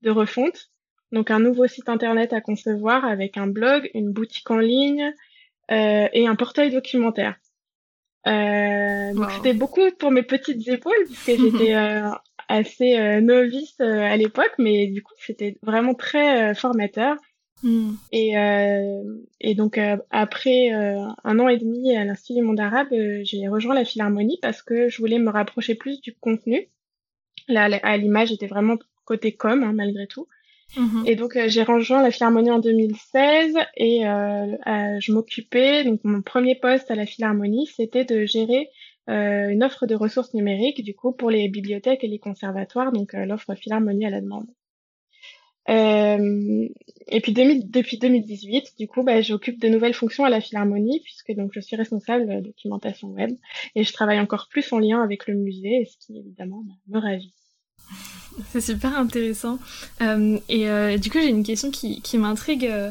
de 0.00 0.10
refonte. 0.10 0.70
Donc 1.12 1.30
un 1.30 1.38
nouveau 1.38 1.66
site 1.66 1.90
internet 1.90 2.32
à 2.32 2.40
concevoir 2.40 3.04
avec 3.04 3.36
un 3.36 3.46
blog, 3.46 3.90
une 3.92 4.10
boutique 4.10 4.50
en 4.50 4.56
ligne 4.56 5.12
et 5.68 6.26
un 6.26 6.34
portail 6.34 6.70
documentaire. 6.70 7.36
Euh, 8.26 9.14
donc 9.14 9.32
c'était 9.32 9.52
beaucoup 9.52 9.80
pour 9.98 10.12
mes 10.12 10.22
petites 10.22 10.66
épaules 10.68 11.04
puisque 11.06 11.40
j'étais 11.40 11.74
assez 12.52 12.98
euh, 12.98 13.20
novice 13.20 13.76
euh, 13.80 14.00
à 14.02 14.16
l'époque, 14.16 14.52
mais 14.58 14.86
du 14.86 15.02
coup, 15.02 15.14
c'était 15.18 15.56
vraiment 15.62 15.94
très 15.94 16.50
euh, 16.50 16.54
formateur. 16.54 17.16
Hmm. 17.62 17.92
Et, 18.10 18.34
et 19.40 19.54
donc 19.54 19.78
après 20.10 20.70
un 20.72 21.38
an 21.38 21.46
et 21.46 21.58
demi 21.58 21.96
à 21.96 22.04
l'Institut 22.04 22.40
du 22.40 22.42
monde 22.44 22.58
arabe, 22.58 22.88
j'ai 23.22 23.46
rejoint 23.46 23.72
la 23.72 23.84
Philharmonie 23.84 24.40
parce 24.42 24.62
que 24.62 24.88
je 24.88 24.98
voulais 24.98 25.20
me 25.20 25.30
rapprocher 25.30 25.76
plus 25.76 26.00
du 26.00 26.12
contenu. 26.12 26.66
Là, 27.46 27.68
à 27.84 27.96
l'image, 27.96 28.30
j'étais 28.30 28.48
vraiment 28.48 28.78
côté 29.04 29.30
com 29.30 29.62
hein, 29.62 29.72
malgré 29.74 30.08
tout. 30.08 30.26
Mhm. 30.76 31.04
Et 31.06 31.14
donc 31.14 31.38
j'ai 31.46 31.62
rejoint 31.62 32.02
la 32.02 32.10
Philharmonie 32.10 32.50
en 32.50 32.58
2016 32.58 33.54
et 33.76 34.00
je 34.00 35.12
m'occupais 35.12 35.84
donc 35.84 36.00
mon 36.02 36.20
premier 36.20 36.56
poste 36.56 36.90
à 36.90 36.96
la 36.96 37.06
Philharmonie, 37.06 37.68
c'était 37.68 38.04
de 38.04 38.24
gérer 38.24 38.70
une 39.08 39.62
offre 39.64 39.86
de 39.86 39.94
ressources 39.94 40.32
numériques 40.34 40.82
du 40.82 40.94
coup 40.94 41.12
pour 41.12 41.30
les 41.30 41.48
bibliothèques 41.48 42.04
et 42.04 42.08
les 42.08 42.18
conservatoires, 42.18 42.92
donc 42.92 43.12
l'offre 43.12 43.54
Philharmonie 43.54 44.06
à 44.06 44.10
la 44.10 44.20
demande. 44.20 44.46
Euh, 45.68 46.68
et 47.08 47.20
puis 47.20 47.32
depuis 47.32 47.98
2018, 47.98 48.74
du 48.78 48.88
coup, 48.88 49.02
bah, 49.02 49.20
j'occupe 49.20 49.60
de 49.60 49.68
nouvelles 49.68 49.94
fonctions 49.94 50.24
à 50.24 50.30
la 50.30 50.40
Philharmonie 50.40 51.00
puisque 51.00 51.32
donc 51.32 51.52
je 51.54 51.60
suis 51.60 51.76
responsable 51.76 52.26
de 52.26 52.40
documentation 52.40 53.08
web 53.08 53.30
et 53.74 53.84
je 53.84 53.92
travaille 53.92 54.18
encore 54.18 54.48
plus 54.50 54.72
en 54.72 54.78
lien 54.78 55.02
avec 55.02 55.26
le 55.26 55.34
musée, 55.34 55.88
ce 55.90 56.04
qui 56.04 56.18
évidemment 56.18 56.64
me 56.88 56.98
ravit. 56.98 57.32
C'est 58.48 58.60
super 58.60 58.96
intéressant. 58.96 59.58
Euh, 60.00 60.38
et 60.48 60.68
euh, 60.68 60.96
du 60.96 61.10
coup, 61.10 61.18
j'ai 61.20 61.28
une 61.28 61.44
question 61.44 61.70
qui, 61.70 62.00
qui 62.00 62.18
m'intrigue 62.18 62.66
euh, 62.66 62.90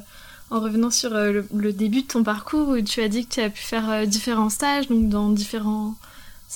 en 0.52 0.60
revenant 0.60 0.92
sur 0.92 1.16
euh, 1.16 1.32
le, 1.32 1.48
le, 1.56 1.74
début 1.74 2.04
de 2.04 2.08
ton 2.08 2.24
parcours 2.24 2.70
où 2.70 2.82
tu 2.82 3.02
as 3.02 3.08
dit 3.08 3.26
que 3.26 3.34
tu 3.34 3.42
as 3.42 3.50
pu 3.50 3.62
faire 3.62 3.90
euh, 3.90 4.06
différents 4.06 4.50
stages, 4.50 4.88
donc 4.88 5.10
dans 5.10 5.30
différents 5.30 5.96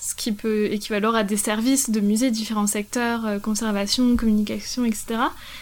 ce 0.01 0.13
qui 0.13 0.33
peut 0.33 0.65
équivaloir 0.65 1.15
à 1.15 1.23
des 1.23 1.37
services 1.37 1.89
de 1.89 2.01
musées, 2.01 2.29
différents 2.29 2.67
secteurs, 2.67 3.25
euh, 3.25 3.39
conservation, 3.39 4.17
communication, 4.17 4.83
etc. 4.83 5.05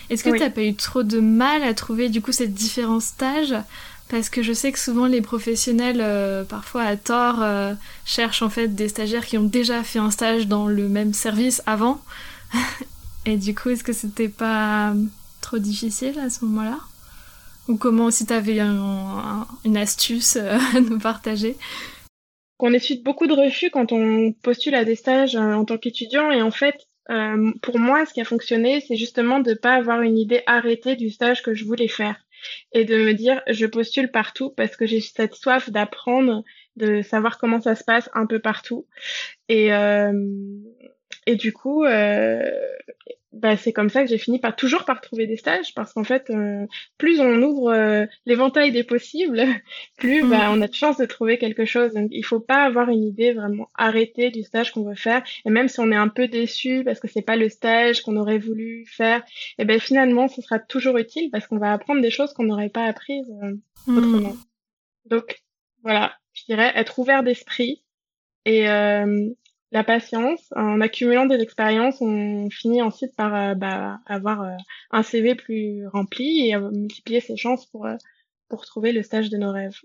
Est-ce 0.10 0.24
que 0.24 0.30
oui. 0.30 0.40
tu 0.40 0.44
n'as 0.44 0.50
pas 0.50 0.63
eu 0.63 0.74
trop 0.74 1.04
de 1.04 1.20
mal 1.20 1.62
à 1.63 1.74
trouver 1.74 2.10
du 2.10 2.22
coup 2.22 2.32
ces 2.32 2.48
différents 2.48 3.00
stages? 3.00 3.56
Parce 4.10 4.30
que 4.30 4.42
je 4.42 4.52
sais 4.52 4.72
que 4.72 4.80
souvent 4.80 5.06
les 5.06 5.22
professionnels, 5.22 6.02
euh, 6.02 6.44
parfois 6.44 6.84
à 6.84 6.98
tort, 6.98 7.42
euh, 7.42 7.74
cherchent 8.06 8.42
en 8.42 8.50
fait 8.50 8.70
des 8.70 8.90
stagiaires 8.90 9.25
qui 9.25 9.38
ont 9.38 9.44
déjà 9.44 9.84
fait 9.84 10.00
un 10.00 10.12
stage 10.12 10.48
dans 10.48 10.68
le 10.68 10.90
même 10.90 11.13
service 11.13 11.62
avant. 11.66 12.02
Et 13.25 13.38
du 13.38 13.56
coup, 13.56 13.70
est-ce 13.70 13.84
que 13.84 13.94
c'était 13.94 14.30
pas 14.30 14.94
trop 15.42 15.60
difficile 15.60 16.20
à 16.20 16.30
ce 16.30 16.44
moment-là? 16.46 16.80
Ou 17.67 17.77
comment, 17.77 18.12
si 18.12 18.25
tu 18.25 18.34
avais 18.34 18.60
un, 18.60 18.75
un, 18.75 19.48
une 19.65 19.77
astuce 19.77 20.36
à 20.38 20.79
nous 20.79 21.00
partager. 21.00 21.55
On 22.65 22.72
essuie 22.72 23.01
beaucoup 23.03 23.27
de 23.27 23.34
refus 23.34 23.70
quand 23.72 23.91
on 23.91 24.32
postule 24.32 24.75
à 24.75 24.86
des 24.86 24.96
stages 24.96 25.36
euh, 25.36 25.53
en 25.53 25.65
tant 25.65 25.77
qu'étudiant. 25.77 26.32
Et 26.32 26.41
en 26.41 26.51
fait 26.51 26.88
euh, 27.10 27.51
pour 27.62 27.77
moi 27.77 28.05
ce 28.05 28.13
qui 28.13 28.22
a 28.22 28.25
fonctionné 28.25 28.79
c'est 28.79 28.96
justement 28.96 29.39
de 29.39 29.53
pas 29.53 29.74
avoir 29.74 30.01
une 30.01 30.17
idée 30.17 30.41
arrêtée 30.46 30.96
du 30.96 31.10
stage 31.10 31.43
que 31.43 31.53
je 31.53 31.65
voulais 31.65 31.89
faire. 31.89 32.15
Et 32.72 32.86
de 32.86 32.96
me 32.96 33.13
dire 33.13 33.41
je 33.50 33.65
postule 33.65 34.12
partout 34.12 34.50
parce 34.50 34.77
que 34.77 34.86
j'ai 34.86 35.01
cette 35.01 35.36
soif 35.36 35.70
d'apprendre 35.70 36.43
de 36.77 37.01
savoir 37.01 37.38
comment 37.38 37.60
ça 37.60 37.75
se 37.75 37.84
passe 37.84 38.10
un 38.13 38.25
peu 38.25 38.39
partout. 38.39 38.88
Et 39.50 39.74
euh, 39.74 40.13
et 41.25 41.36
du 41.36 41.53
coup 41.53 41.84
euh, 41.84 42.42
bah, 43.34 43.58
c'est 43.58 43.74
comme 43.74 43.89
ça 43.89 44.03
que 44.03 44.10
j'ai 44.10 44.20
fini 44.20 44.39
par 44.39 44.56
toujours 44.56 44.86
par 44.86 45.01
trouver 45.01 45.25
des 45.25 45.38
stages 45.38 45.74
parce 45.74 45.94
qu'en 45.94 46.03
fait 46.03 46.30
euh, 46.30 46.68
plus 47.00 47.20
on 47.20 47.42
ouvre 47.42 47.72
euh, 47.72 48.06
l'éventail 48.25 48.72
des 48.72 48.84
possibles 48.84 49.44
plus 49.98 50.24
mmh. 50.24 50.30
bah, 50.30 50.50
on 50.51 50.62
a 50.62 50.68
de 50.68 50.74
chance 50.74 50.98
de 50.98 51.06
trouver 51.06 51.39
quelque 51.39 51.65
chose 51.65 51.94
donc 51.94 52.10
il 52.12 52.24
faut 52.24 52.39
pas 52.39 52.63
avoir 52.63 52.89
une 52.89 53.03
idée 53.03 53.34
vraiment 53.34 53.70
arrêtée 53.74 54.30
du 54.30 54.44
stage 54.44 54.72
qu'on 54.72 54.84
veut 54.84 54.96
faire 54.96 55.24
et 55.46 55.50
même 55.50 55.68
si 55.68 55.80
on 55.80 55.92
est 55.92 55.96
un 55.96 56.10
peu 56.10 56.27
déçu 56.27 56.84
parce 56.84 57.00
que 57.00 57.08
c'est 57.08 57.24
pas 57.24 57.36
le 57.36 57.50
stage 57.50 58.01
qu'on 58.01 58.18
aurait 58.18 58.38
voulu 58.38 58.86
faire 58.88 59.24
et 59.58 59.65
ben 59.65 59.80
finalement 59.80 60.27
ce 60.27 60.42
sera 60.42 60.60
toujours 60.60 60.98
utile 60.98 61.32
parce 61.32 61.48
qu'on 61.48 61.58
va 61.58 61.74
apprendre 61.74 62.01
des 62.01 62.12
choses 62.12 62.34
qu'on 62.34 62.44
n'aurait 62.44 62.70
pas 62.70 62.86
apprises 62.86 63.34
euh, 63.42 63.56
mmh. 63.88 63.98
autrement 63.98 64.36
donc 65.06 65.42
voilà 65.82 66.13
je 66.34 66.44
dirais 66.46 66.72
être 66.75 67.00
ouvert 67.00 67.24
d'esprit 67.24 67.84
et 68.46 68.70
euh, 68.70 69.30
la 69.74 69.84
patience. 69.84 70.53
En 70.56 70.80
accumulant 70.80 71.25
des 71.25 71.42
expériences, 71.42 71.98
on 72.00 72.50
finit 72.50 72.82
ensuite 72.82 73.15
par 73.15 73.36
euh, 73.36 73.56
bah, 73.56 74.00
avoir 74.06 74.44
euh, 74.44 74.56
un 74.92 75.03
CV 75.03 75.36
plus 75.36 75.86
rempli 75.88 76.50
et 76.50 76.58
multiplier 76.58 77.20
ses 77.20 77.36
chances 77.36 77.65
pour, 77.65 77.86
euh, 77.86 77.96
pour 78.50 78.65
trouver 78.65 78.92
le 78.92 79.03
stage 79.03 79.30
de 79.30 79.38
nos 79.38 79.51
rêves. 79.51 79.80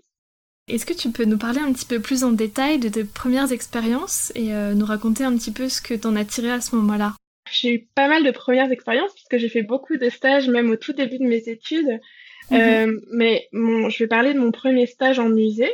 Est-ce 0.67 0.85
que 0.85 0.93
tu 0.93 1.09
peux 1.09 1.25
nous 1.25 1.39
parler 1.39 1.59
un 1.59 1.73
petit 1.73 1.87
peu 1.87 1.99
plus 1.99 2.23
en 2.23 2.31
détail 2.31 2.77
de 2.77 2.89
tes 2.89 3.03
premières 3.03 3.51
expériences 3.51 4.31
et 4.35 4.53
nous 4.75 4.85
raconter 4.85 5.23
un 5.23 5.35
petit 5.35 5.49
peu 5.49 5.67
ce 5.67 5.81
que 5.81 5.95
t'en 5.95 6.15
as 6.15 6.25
tiré 6.25 6.51
à 6.51 6.61
ce 6.61 6.75
moment-là? 6.75 7.15
J'ai 7.51 7.73
eu 7.73 7.87
pas 7.95 8.07
mal 8.07 8.23
de 8.23 8.29
premières 8.29 8.71
expériences 8.71 9.11
puisque 9.15 9.37
j'ai 9.37 9.49
fait 9.49 9.63
beaucoup 9.63 9.97
de 9.97 10.09
stages 10.09 10.47
même 10.47 10.69
au 10.69 10.75
tout 10.75 10.93
début 10.93 11.17
de 11.17 11.23
mes 11.23 11.49
études. 11.49 11.99
Mmh. 12.51 12.55
Euh, 12.55 12.99
mais 13.11 13.47
je 13.51 13.97
vais 13.97 14.07
parler 14.07 14.35
de 14.35 14.39
mon 14.39 14.51
premier 14.51 14.85
stage 14.85 15.17
en 15.17 15.29
musée 15.29 15.71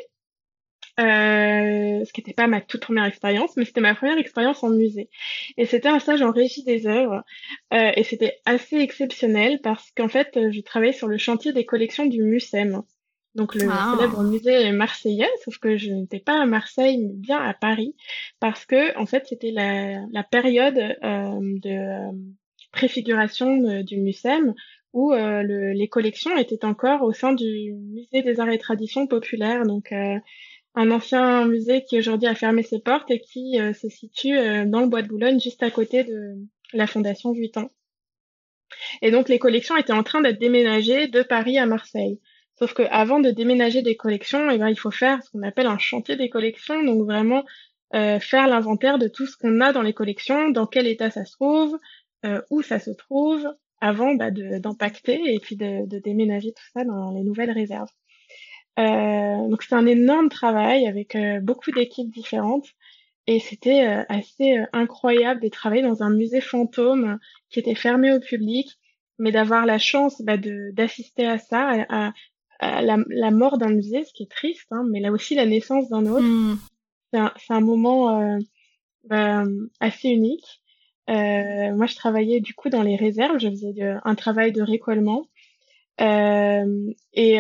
euh, 0.99 2.05
ce 2.05 2.13
qui 2.13 2.21
n'était 2.21 2.33
pas 2.33 2.47
ma 2.47 2.61
toute 2.61 2.81
première 2.81 3.05
expérience, 3.05 3.55
mais 3.57 3.65
c'était 3.65 3.81
ma 3.81 3.95
première 3.95 4.17
expérience 4.17 4.63
en 4.63 4.69
musée. 4.69 5.09
Et 5.57 5.65
c'était 5.65 5.89
un 5.89 5.99
stage 5.99 6.21
en 6.21 6.31
régie 6.31 6.63
des 6.63 6.87
œuvres, 6.87 7.23
euh, 7.73 7.91
et 7.95 8.03
c'était 8.03 8.37
assez 8.45 8.77
exceptionnel 8.77 9.59
parce 9.61 9.91
qu'en 9.91 10.07
fait, 10.07 10.37
je 10.51 10.61
travaillais 10.61 10.93
sur 10.93 11.07
le 11.07 11.17
chantier 11.17 11.53
des 11.53 11.65
collections 11.65 12.05
du 12.05 12.23
MUSEM, 12.23 12.81
donc 13.35 13.53
le 13.55 13.67
ah. 13.69 13.95
célèbre 13.95 14.23
musée 14.23 14.71
marseillais, 14.71 15.29
sauf 15.43 15.57
que 15.57 15.75
je 15.75 15.91
n'étais 15.91 16.21
pas 16.21 16.41
à 16.41 16.45
Marseille, 16.45 16.97
mais 16.97 17.13
bien 17.13 17.37
à 17.37 17.53
Paris, 17.53 17.95
parce 18.39 18.65
que 18.65 18.97
en 18.97 19.05
fait, 19.05 19.25
c'était 19.27 19.51
la, 19.51 19.99
la, 20.11 20.23
période 20.23 20.77
euh, 20.77 21.39
de 21.61 21.69
euh, 21.69 22.11
préfiguration 22.71 23.57
de, 23.57 23.81
du 23.81 23.97
MUSEM 23.97 24.53
où 24.93 25.11
euh, 25.11 25.43
le, 25.43 25.73
les 25.73 25.89
collections 25.89 26.37
étaient 26.37 26.63
encore 26.63 27.01
au 27.01 27.11
sein 27.11 27.33
du 27.33 27.73
musée 27.73 28.21
des 28.21 28.39
arts 28.39 28.49
et 28.49 28.57
traditions 28.57 29.07
populaires, 29.07 29.63
donc 29.63 29.91
euh, 29.91 30.17
un 30.75 30.91
ancien 30.91 31.47
musée 31.47 31.83
qui 31.83 31.97
aujourd'hui 31.97 32.27
a 32.27 32.35
fermé 32.35 32.61
ses 32.61 32.79
portes 32.79 33.09
et 33.09 33.19
qui 33.19 33.59
euh, 33.59 33.73
se 33.73 33.89
situe 33.89 34.37
euh, 34.37 34.65
dans 34.65 34.81
le 34.81 34.87
bois 34.87 35.01
de 35.01 35.07
Boulogne, 35.07 35.39
juste 35.39 35.63
à 35.63 35.71
côté 35.71 36.03
de 36.03 36.35
la 36.73 36.85
Fondation 36.85 37.31
Vuitton. 37.31 37.69
Et 39.01 39.11
donc 39.11 39.29
les 39.29 39.39
collections 39.39 39.77
étaient 39.77 39.93
en 39.93 40.03
train 40.03 40.21
d'être 40.21 40.39
déménagées 40.39 41.07
de 41.07 41.23
Paris 41.23 41.57
à 41.57 41.65
Marseille. 41.65 42.19
Sauf 42.59 42.73
que 42.73 42.83
avant 42.83 43.19
de 43.19 43.31
déménager 43.31 43.81
des 43.81 43.95
collections, 43.95 44.49
eh 44.49 44.57
ben, 44.57 44.69
il 44.69 44.79
faut 44.79 44.91
faire 44.91 45.23
ce 45.23 45.29
qu'on 45.31 45.43
appelle 45.43 45.67
un 45.67 45.77
chantier 45.77 46.15
des 46.15 46.29
collections, 46.29 46.83
donc 46.83 47.05
vraiment 47.05 47.43
euh, 47.93 48.19
faire 48.19 48.47
l'inventaire 48.47 48.97
de 48.97 49.07
tout 49.07 49.25
ce 49.25 49.37
qu'on 49.37 49.61
a 49.61 49.71
dans 49.71 49.81
les 49.81 49.93
collections, 49.93 50.49
dans 50.49 50.65
quel 50.65 50.87
état 50.87 51.09
ça 51.09 51.25
se 51.25 51.33
trouve, 51.33 51.77
où 52.49 52.63
ça 52.63 52.79
se 52.79 52.89
trouve, 52.89 53.47
avant 53.81 54.15
bah, 54.15 54.31
d'impacter 54.31 55.21
et 55.31 55.37
puis 55.37 55.55
de 55.55 55.99
déménager 55.99 56.53
tout 56.53 56.63
ça 56.73 56.83
dans 56.83 57.11
les 57.11 57.21
nouvelles 57.21 57.51
réserves. 57.51 57.91
Euh, 58.77 59.47
donc 59.47 59.63
c'était 59.63 59.75
un 59.75 59.85
énorme 59.85 60.29
travail 60.29 60.85
avec 60.87 61.15
euh, 61.15 61.39
beaucoup 61.39 61.71
d'équipes 61.71 62.11
différentes 62.11 62.67
et 63.25 63.39
c'était 63.39 63.87
euh, 63.87 64.03
assez 64.09 64.57
euh, 64.57 64.65
incroyable 64.73 65.41
de 65.41 65.47
travailler 65.47 65.81
dans 65.81 66.03
un 66.03 66.09
musée 66.09 66.41
fantôme 66.41 67.17
qui 67.49 67.59
était 67.59 67.75
fermé 67.75 68.13
au 68.13 68.19
public, 68.19 68.69
mais 69.17 69.31
d'avoir 69.31 69.65
la 69.65 69.79
chance 69.79 70.21
bah, 70.21 70.35
d'assister 70.37 71.25
à 71.25 71.37
ça, 71.37 71.85
à, 71.89 72.13
à 72.59 72.81
la, 72.81 72.97
la, 73.07 73.31
mort 73.31 73.57
d'un 73.57 73.69
musée, 73.69 74.03
ce 74.03 74.13
qui 74.13 74.23
est 74.23 74.31
triste, 74.31 74.67
hein, 74.71 74.83
mais 74.91 74.99
là 74.99 75.11
aussi 75.11 75.35
la 75.35 75.45
naissance 75.45 75.89
d'un 75.89 76.05
autre. 76.05 76.25
Mmh. 76.25 76.59
C'est 77.13 77.19
un, 77.19 77.31
un, 77.49 77.61
moment 77.61 78.37
bah, 79.05 79.45
assez 79.79 80.09
unique. 80.09 80.61
moi, 81.07 81.85
je 81.85 81.95
travaillais 81.95 82.41
du 82.41 82.53
coup 82.53 82.69
dans 82.69 82.83
les 82.83 82.97
réserves, 82.97 83.39
je 83.39 83.49
faisais 83.49 83.71
de, 83.71 83.95
un 84.03 84.15
travail 84.15 84.51
de 84.51 84.61
récollement. 84.61 85.27
et 85.97 87.39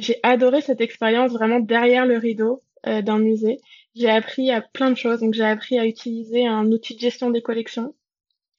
j'ai 0.00 0.18
adoré 0.22 0.60
cette 0.60 0.80
expérience 0.80 1.32
vraiment 1.32 1.60
derrière 1.60 2.06
le 2.06 2.16
rideau 2.16 2.62
euh, 2.86 3.02
d'un 3.02 3.18
musée. 3.18 3.58
J'ai 3.94 4.08
appris 4.08 4.50
à 4.50 4.62
plein 4.62 4.90
de 4.90 4.96
choses. 4.96 5.20
Donc 5.20 5.34
j'ai 5.34 5.44
appris 5.44 5.78
à 5.78 5.86
utiliser 5.86 6.46
un 6.46 6.66
outil 6.72 6.94
de 6.94 7.00
gestion 7.00 7.30
des 7.30 7.42
collections. 7.42 7.94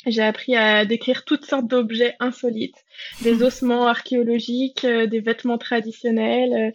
J'ai 0.05 0.21
appris 0.21 0.55
à 0.55 0.85
décrire 0.85 1.25
toutes 1.25 1.45
sortes 1.45 1.67
d'objets 1.67 2.15
insolites, 2.19 2.83
des 3.21 3.43
ossements 3.43 3.87
archéologiques, 3.87 4.83
euh, 4.83 5.05
des 5.05 5.19
vêtements 5.19 5.59
traditionnels, 5.59 6.73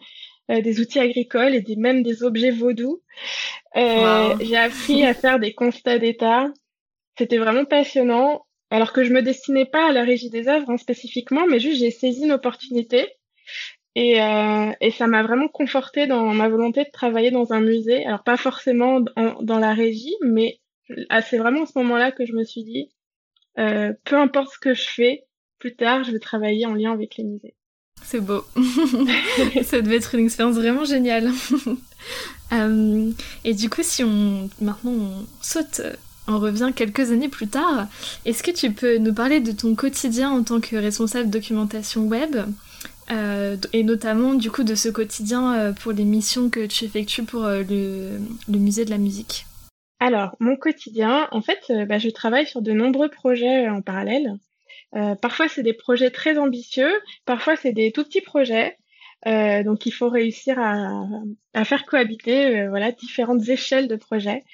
euh, 0.51 0.61
des 0.61 0.81
outils 0.81 1.01
agricoles 1.01 1.55
et 1.55 1.61
des, 1.61 1.77
même 1.77 2.03
des 2.03 2.23
objets 2.23 2.53
vaudous. 2.53 3.03
Wow. 3.75 4.39
J'ai 4.41 4.57
appris 4.57 5.05
à 5.05 5.13
faire 5.13 5.39
des 5.39 5.55
constats 5.55 5.99
d'état. 5.99 6.49
C'était 7.19 7.39
vraiment 7.39 7.65
passionnant. 7.65 8.47
Alors 8.71 8.93
que 8.93 9.05
je 9.05 9.13
me 9.13 9.23
destinais 9.23 9.67
pas 9.67 9.89
à 9.89 9.93
la 9.93 10.03
régie 10.03 10.31
des 10.31 10.49
œuvres 10.49 10.71
hein, 10.71 10.77
spécifiquement, 10.77 11.47
mais 11.49 11.61
juste 11.61 11.79
j'ai 11.79 11.93
saisi 11.93 12.25
une 12.25 12.33
opportunité 12.33 13.07
et, 13.97 14.21
euh, 14.21 14.73
et 14.83 14.91
ça 14.91 15.07
m'a 15.07 15.23
vraiment 15.23 15.49
conforté 15.49 16.07
dans 16.07 16.35
ma 16.35 16.51
volonté 16.51 16.85
de 16.85 16.91
travailler 16.93 17.31
dans 17.31 17.55
un 17.55 17.61
musée. 17.61 18.05
Alors 18.05 18.23
pas 18.23 18.37
forcément 18.37 19.01
dans, 19.01 19.41
dans 19.41 19.59
la 19.59 19.73
régie, 19.73 20.15
mais 20.23 20.61
ah, 21.09 21.23
c'est 21.23 21.39
vraiment 21.39 21.63
à 21.63 21.67
ce 21.67 21.79
moment-là 21.79 22.13
que 22.13 22.27
je 22.27 22.35
me 22.35 22.45
suis 22.45 22.63
dit, 22.63 22.91
euh, 23.59 23.95
peu 24.05 24.17
importe 24.17 24.53
ce 24.53 24.59
que 24.59 24.75
je 24.75 24.87
fais, 24.87 25.25
plus 25.59 25.75
tard, 25.77 26.05
je 26.05 26.13
vais 26.13 26.19
travailler 26.19 26.67
en 26.67 26.75
lien 26.75 26.93
avec 26.93 27.17
les 27.17 27.25
musées. 27.25 27.55
C'est 28.03 28.21
beau. 28.21 28.45
ça 29.63 29.81
devait 29.81 29.97
être 29.97 30.15
une 30.15 30.27
expérience 30.27 30.57
vraiment 30.57 30.85
géniale. 30.85 31.31
euh, 32.53 33.11
et 33.45 33.55
du 33.55 33.71
coup, 33.71 33.83
si 33.83 34.05
on 34.05 34.51
maintenant 34.61 34.93
on 34.93 35.27
saute, 35.41 35.81
on 36.29 36.39
revient 36.39 36.71
quelques 36.77 37.13
années 37.13 37.31
plus 37.31 37.49
tard, 37.49 37.89
est-ce 38.27 38.43
que 38.43 38.51
tu 38.51 38.73
peux 38.73 38.99
nous 38.99 39.15
parler 39.15 39.41
de 39.41 39.53
ton 39.53 39.75
quotidien 39.75 40.31
en 40.31 40.43
tant 40.43 40.61
que 40.61 40.77
responsable 40.77 41.31
documentation 41.31 42.07
web? 42.07 42.37
Euh, 43.11 43.57
et 43.73 43.85
notamment 43.85 44.35
du 44.35 44.51
coup 44.51 44.65
de 44.65 44.75
ce 44.75 44.89
quotidien 44.89 45.55
euh, 45.55 45.73
pour 45.73 45.93
les 45.93 46.05
missions 46.05 46.51
que 46.51 46.67
tu 46.67 46.85
effectues 46.85 47.23
pour 47.23 47.45
euh, 47.45 47.63
le, 47.69 48.59
musée 48.59 48.85
de 48.85 48.91
la 48.91 48.99
musique 48.99 49.47
Alors, 50.01 50.35
mon 50.41 50.57
quotidien, 50.57 51.29
en 51.31 51.41
fait, 51.41 51.73
bah, 51.87 51.99
je 51.99 52.11
travaille 52.11 52.47
sur 52.47 52.63
de 52.63 52.73
nombreux 52.73 53.09
projets 53.09 53.69
en 53.69 53.81
parallèle. 53.81 54.35
parfois, 55.23 55.49
c'est 55.49 55.63
des 55.63 55.73
projets 55.73 56.11
très 56.11 56.39
ambitieux, 56.39 56.93
parfois, 57.25 57.57
c'est 57.57 57.73
des 57.73 57.93
tout 57.93 58.05
petits 58.05 58.23
projets. 58.23 58.77
Donc 59.25 59.87
il 59.87 59.91
faut 59.91 60.09
réussir 60.09 60.57
à, 60.61 61.09
à 61.53 61.65
faire 61.65 61.85
cohabiter 61.85 62.69
voilà 62.69 62.93
différentes 62.93 63.49
échelles 63.49 63.89
de 63.89 63.97
projets. 63.97 64.45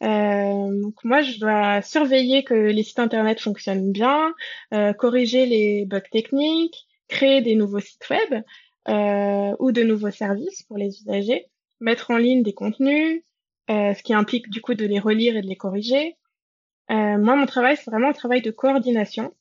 Donc 0.00 0.94
moi 1.04 1.20
je 1.20 1.38
dois 1.38 1.82
surveiller 1.82 2.42
que 2.42 2.54
les 2.54 2.82
sites 2.82 3.00
internet 3.00 3.40
fonctionnent 3.40 3.92
bien, 3.92 4.32
corriger 4.96 5.44
les 5.44 5.84
bugs 5.84 6.00
techniques, 6.10 6.86
créer 7.12 7.40
des 7.42 7.54
nouveaux 7.54 7.80
sites 7.80 8.08
web 8.10 8.42
ou 9.60 9.72
de 9.72 9.82
nouveaux 9.82 10.10
services 10.10 10.62
pour 10.64 10.76
les 10.76 10.88
usagers, 11.00 11.46
mettre 11.80 12.10
en 12.10 12.16
ligne 12.16 12.42
des 12.42 12.54
contenus, 12.54 13.22
ce 13.68 14.02
qui 14.02 14.14
implique 14.14 14.50
du 14.50 14.60
coup 14.60 14.74
de 14.74 14.86
les 14.86 14.98
relire 14.98 15.36
et 15.36 15.42
de 15.42 15.46
les 15.46 15.56
corriger. 15.56 16.16
moi 16.88 17.36
mon 17.36 17.46
travail 17.46 17.76
c'est 17.76 17.90
vraiment 17.90 18.08
un 18.08 18.14
travail 18.22 18.42
de 18.42 18.50
coordination 18.50 19.32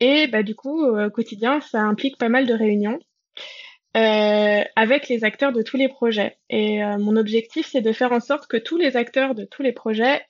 et 0.00 0.26
bah 0.26 0.42
du 0.42 0.54
coup 0.54 0.84
au 0.84 1.10
quotidien 1.10 1.60
ça 1.60 1.80
implique 1.80 2.18
pas 2.18 2.28
mal 2.28 2.46
de 2.46 2.54
réunions. 2.54 2.98
Euh, 3.96 4.62
avec 4.76 5.08
les 5.08 5.24
acteurs 5.24 5.52
de 5.52 5.62
tous 5.62 5.78
les 5.78 5.88
projets. 5.88 6.36
Et 6.50 6.84
euh, 6.84 6.98
mon 6.98 7.16
objectif, 7.16 7.66
c'est 7.66 7.80
de 7.80 7.92
faire 7.92 8.12
en 8.12 8.20
sorte 8.20 8.46
que 8.46 8.58
tous 8.58 8.76
les 8.76 8.94
acteurs 8.98 9.34
de 9.34 9.44
tous 9.46 9.62
les 9.62 9.72
projets 9.72 10.20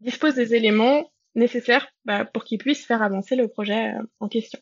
disposent 0.00 0.34
des 0.34 0.56
éléments 0.56 1.08
nécessaires 1.36 1.86
bah, 2.04 2.24
pour 2.24 2.42
qu'ils 2.42 2.58
puissent 2.58 2.84
faire 2.84 3.00
avancer 3.00 3.36
le 3.36 3.46
projet 3.46 3.90
euh, 3.90 4.02
en 4.18 4.26
question. 4.26 4.58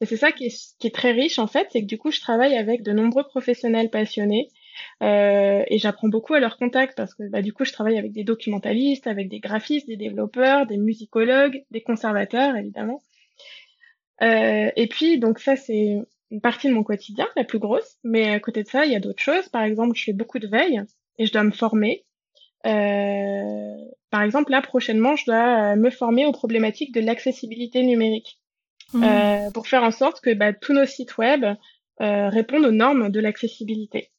Et 0.00 0.06
c'est 0.06 0.16
ça 0.16 0.32
qui 0.32 0.46
est, 0.46 0.76
qui 0.78 0.86
est, 0.86 0.94
très 0.94 1.12
riche 1.12 1.38
en 1.38 1.46
fait, 1.46 1.68
c'est 1.70 1.82
que 1.82 1.86
du 1.86 1.98
coup, 1.98 2.10
je 2.10 2.20
travaille 2.20 2.56
avec 2.56 2.82
de 2.82 2.92
nombreux 2.92 3.24
professionnels 3.24 3.90
passionnés 3.90 4.48
euh, 5.02 5.62
et 5.66 5.78
j'apprends 5.78 6.08
beaucoup 6.08 6.32
à 6.34 6.40
leur 6.40 6.56
contact 6.56 6.96
parce 6.96 7.14
que 7.14 7.28
bah, 7.28 7.42
du 7.42 7.52
coup, 7.52 7.64
je 7.64 7.72
travaille 7.72 7.98
avec 7.98 8.12
des 8.12 8.24
documentalistes, 8.24 9.06
avec 9.06 9.28
des 9.28 9.40
graphistes, 9.40 9.86
des 9.86 9.96
développeurs, 9.96 10.66
des 10.66 10.78
musicologues, 10.78 11.64
des 11.70 11.82
conservateurs 11.82 12.56
évidemment. 12.56 13.02
Euh, 14.22 14.70
et 14.76 14.86
puis, 14.86 15.18
donc 15.18 15.38
ça, 15.38 15.56
c'est 15.56 15.98
une 16.30 16.40
partie 16.40 16.68
de 16.68 16.74
mon 16.74 16.82
quotidien, 16.82 17.26
la 17.36 17.44
plus 17.44 17.58
grosse. 17.58 17.96
Mais 18.04 18.30
à 18.30 18.40
côté 18.40 18.62
de 18.62 18.68
ça, 18.68 18.84
il 18.84 18.92
y 18.92 18.96
a 18.96 19.00
d'autres 19.00 19.22
choses. 19.22 19.48
Par 19.48 19.62
exemple, 19.62 19.96
je 19.96 20.04
fais 20.04 20.12
beaucoup 20.12 20.38
de 20.38 20.48
veille 20.48 20.82
et 21.18 21.26
je 21.26 21.32
dois 21.32 21.42
me 21.42 21.50
former. 21.50 22.04
Euh, 22.66 23.76
par 24.10 24.22
exemple, 24.22 24.50
là, 24.50 24.60
prochainement, 24.60 25.16
je 25.16 25.24
dois 25.26 25.72
euh, 25.72 25.76
me 25.76 25.90
former 25.90 26.26
aux 26.26 26.32
problématiques 26.32 26.92
de 26.92 27.00
l'accessibilité 27.00 27.82
numérique 27.82 28.39
mmh. 28.94 29.52
pour 29.52 29.66
faire 29.66 29.82
en 29.82 29.90
sorte 29.90 30.20
que 30.20 30.32
bah, 30.34 30.52
tous 30.52 30.72
nos 30.72 30.86
sites 30.86 31.18
web 31.18 31.44
euh, 32.00 32.30
répondent 32.30 32.64
aux 32.64 32.72
normes 32.72 33.10
de 33.10 33.20
l'accessibilité. 33.20 34.10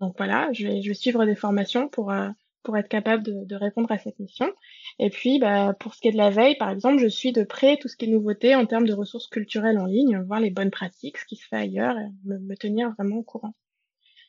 Donc 0.00 0.14
voilà, 0.16 0.48
je 0.52 0.64
vais, 0.64 0.80
je 0.80 0.88
vais 0.88 0.94
suivre 0.94 1.24
des 1.26 1.34
formations 1.34 1.88
pour 1.88 2.12
euh, 2.12 2.28
pour 2.62 2.76
être 2.76 2.88
capable 2.88 3.22
de, 3.22 3.44
de, 3.44 3.56
répondre 3.56 3.90
à 3.90 3.98
cette 3.98 4.18
mission. 4.18 4.52
Et 4.98 5.10
puis, 5.10 5.38
bah, 5.38 5.74
pour 5.80 5.94
ce 5.94 6.00
qui 6.00 6.08
est 6.08 6.12
de 6.12 6.16
la 6.16 6.30
veille, 6.30 6.56
par 6.56 6.70
exemple, 6.70 6.98
je 6.98 7.08
suis 7.08 7.32
de 7.32 7.42
près 7.42 7.78
tout 7.78 7.88
ce 7.88 7.96
qui 7.96 8.04
est 8.04 8.08
nouveauté 8.08 8.54
en 8.54 8.66
termes 8.66 8.86
de 8.86 8.92
ressources 8.92 9.26
culturelles 9.26 9.78
en 9.78 9.86
ligne, 9.86 10.20
voir 10.26 10.38
les 10.38 10.50
bonnes 10.50 10.70
pratiques, 10.70 11.18
ce 11.18 11.24
qui 11.24 11.36
se 11.36 11.46
fait 11.48 11.56
ailleurs, 11.56 11.96
me, 12.24 12.38
me 12.38 12.56
tenir 12.56 12.90
vraiment 12.90 13.16
au 13.16 13.22
courant. 13.22 13.54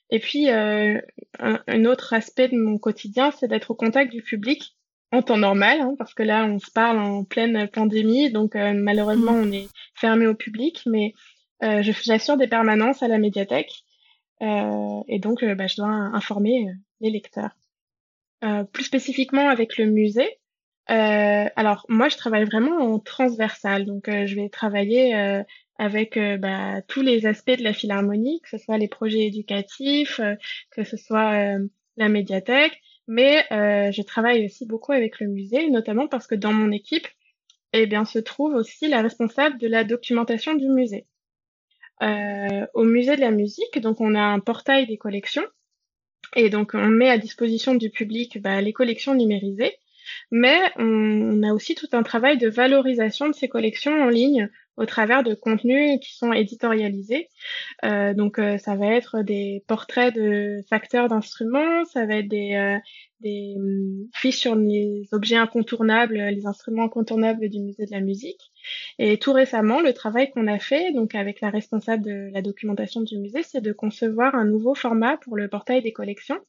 Et 0.10 0.20
puis, 0.20 0.50
euh, 0.50 1.02
un, 1.40 1.60
un, 1.68 1.86
autre 1.86 2.14
aspect 2.14 2.48
de 2.48 2.58
mon 2.58 2.78
quotidien, 2.78 3.32
c'est 3.32 3.48
d'être 3.48 3.72
au 3.72 3.76
contact 3.76 4.12
du 4.12 4.24
public 4.24 4.78
en 5.12 5.22
temps 5.22 5.38
normal, 5.38 5.82
hein, 5.82 5.96
parce 5.98 6.14
que 6.14 6.24
là, 6.24 6.46
on 6.46 6.60
se 6.60 6.72
parle 6.72 7.00
en 7.00 7.24
pleine 7.24 7.68
pandémie, 7.68 8.32
donc 8.32 8.56
euh, 8.56 8.74
malheureusement, 8.74 9.34
mmh. 9.34 9.48
on 9.48 9.52
est 9.52 9.68
fermé 9.96 10.28
au 10.28 10.36
public, 10.36 10.84
mais 10.86 11.14
euh, 11.64 11.82
j'assure 11.82 12.38
des 12.38 12.48
permanences 12.48 13.02
à 13.02 13.08
la 13.08 13.18
médiathèque, 13.18 13.84
euh, 14.42 15.02
et 15.08 15.20
donc 15.20 15.44
bah, 15.44 15.68
je 15.68 15.78
dois 15.78 15.88
informer 15.88 16.68
les 17.02 17.10
lecteurs. 17.10 17.52
Euh, 18.44 18.64
plus 18.64 18.86
spécifiquement 18.86 19.50
avec 19.50 19.78
le 19.78 19.86
musée, 19.86 20.40
euh, 20.90 21.46
alors 21.56 21.86
moi 21.88 22.10
je 22.10 22.18
travaille 22.18 22.46
vraiment 22.46 22.78
en 22.78 23.00
transversal, 23.00 23.86
donc 23.86 24.08
euh, 24.08 24.26
je 24.26 24.36
vais 24.36 24.50
travailler 24.50 25.16
euh, 25.16 25.44
avec 25.78 26.18
euh, 26.18 26.38
bah, 26.38 26.82
tous 26.88 27.02
les 27.02 27.28
aspects 27.28 27.58
de 27.58 27.64
la 27.64 27.74
philharmonie, 27.74 28.42
que 28.42 28.50
ce 28.50 28.58
soit 28.58 28.78
les 28.78 28.88
projets 28.88 29.26
éducatifs, 29.26 30.20
que 30.72 30.84
ce 30.84 30.98
soit 30.98 31.58
la 31.98 32.10
médiathèque, 32.10 32.82
mais 33.10 33.46
je 33.52 34.02
travaille 34.02 34.46
aussi 34.46 34.66
beaucoup 34.66 34.94
avec 34.94 35.20
le 35.20 35.28
musée, 35.28 35.70
notamment 35.70 36.08
parce 36.08 36.28
que 36.28 36.36
dans 36.36 36.54
mon 36.54 36.72
équipe, 36.72 37.08
eh 37.74 37.86
bien 37.86 38.06
se 38.06 38.20
trouve 38.20 38.56
aussi 38.56 38.88
la 38.88 39.02
responsable 39.02 39.58
de 39.58 39.68
la 39.68 39.84
documentation 39.84 40.56
du 40.56 40.70
musée. 40.70 41.06
au 42.02 42.84
musée 42.84 43.16
de 43.16 43.22
la 43.22 43.32
musique, 43.32 43.80
donc 43.80 44.00
on 44.00 44.16
a 44.16 44.22
un 44.22 44.40
portail 44.40 44.88
des 44.88 44.98
collections 44.98 45.46
et 46.36 46.50
donc, 46.50 46.72
on 46.74 46.88
met 46.88 47.10
à 47.10 47.18
disposition 47.18 47.76
du 47.76 47.90
public 47.90 48.42
bah, 48.42 48.62
les 48.62 48.74
collections 48.74 49.16
numérisées, 49.16 49.76
mais 50.32 50.60
on, 50.78 51.44
a 51.44 51.54
aussi 51.54 51.76
tout 51.76 51.88
un 51.94 52.04
travail 52.04 52.38
de 52.38 52.50
valorisation 52.50 53.28
de 53.30 53.34
ces 53.34 53.48
collections 53.48 54.04
en 54.04 54.10
ligne 54.10 54.50
au 54.80 54.86
travers 54.86 55.24
de 55.24 55.34
contenus 55.34 56.00
qui 56.02 56.16
sont 56.16 56.32
éditorialisés. 56.32 57.28
Euh, 57.84 58.14
donc, 58.14 58.40
euh, 58.40 58.58
ça 58.58 58.76
va 58.76 58.88
être 58.88 59.22
des 59.22 59.64
portraits 59.68 60.16
de 60.16 60.64
facteurs 60.70 61.10
d'instruments, 61.10 61.84
ça 61.86 62.06
va 62.06 62.16
être 62.16 62.30
des, 62.30 62.56
euh, 62.56 62.78
des 63.20 63.56
hum, 63.58 64.08
fiches 64.14 64.38
sur 64.38 64.56
les 64.56 65.04
objets 65.12 65.36
incontournables, 65.36 66.16
les 66.16 66.48
instruments 66.48 66.86
incontournables 66.86 67.50
du 67.50 67.60
musée 67.60 67.86
de 67.86 67.92
la 67.92 68.00
musique. 68.00 68.52
Et 69.00 69.18
tout 69.20 69.34
récemment, 69.34 69.82
le 69.82 69.94
travail 69.94 70.32
qu'on 70.32 70.48
a 70.48 70.60
fait, 70.60 70.94
donc 70.94 71.14
avec 71.14 71.42
la 71.42 71.50
responsable 71.50 72.04
de 72.04 72.30
la 72.32 72.42
documentation 72.42 73.02
du 73.02 73.18
musée, 73.18 73.44
c'est 73.44 73.62
de 73.62 73.74
concevoir 73.74 74.34
un 74.34 74.46
nouveau 74.46 74.76
format 74.76 75.18
pour 75.18 75.36
le 75.36 75.50
portail 75.50 75.82
des 75.82 75.92
collections, 75.92 76.40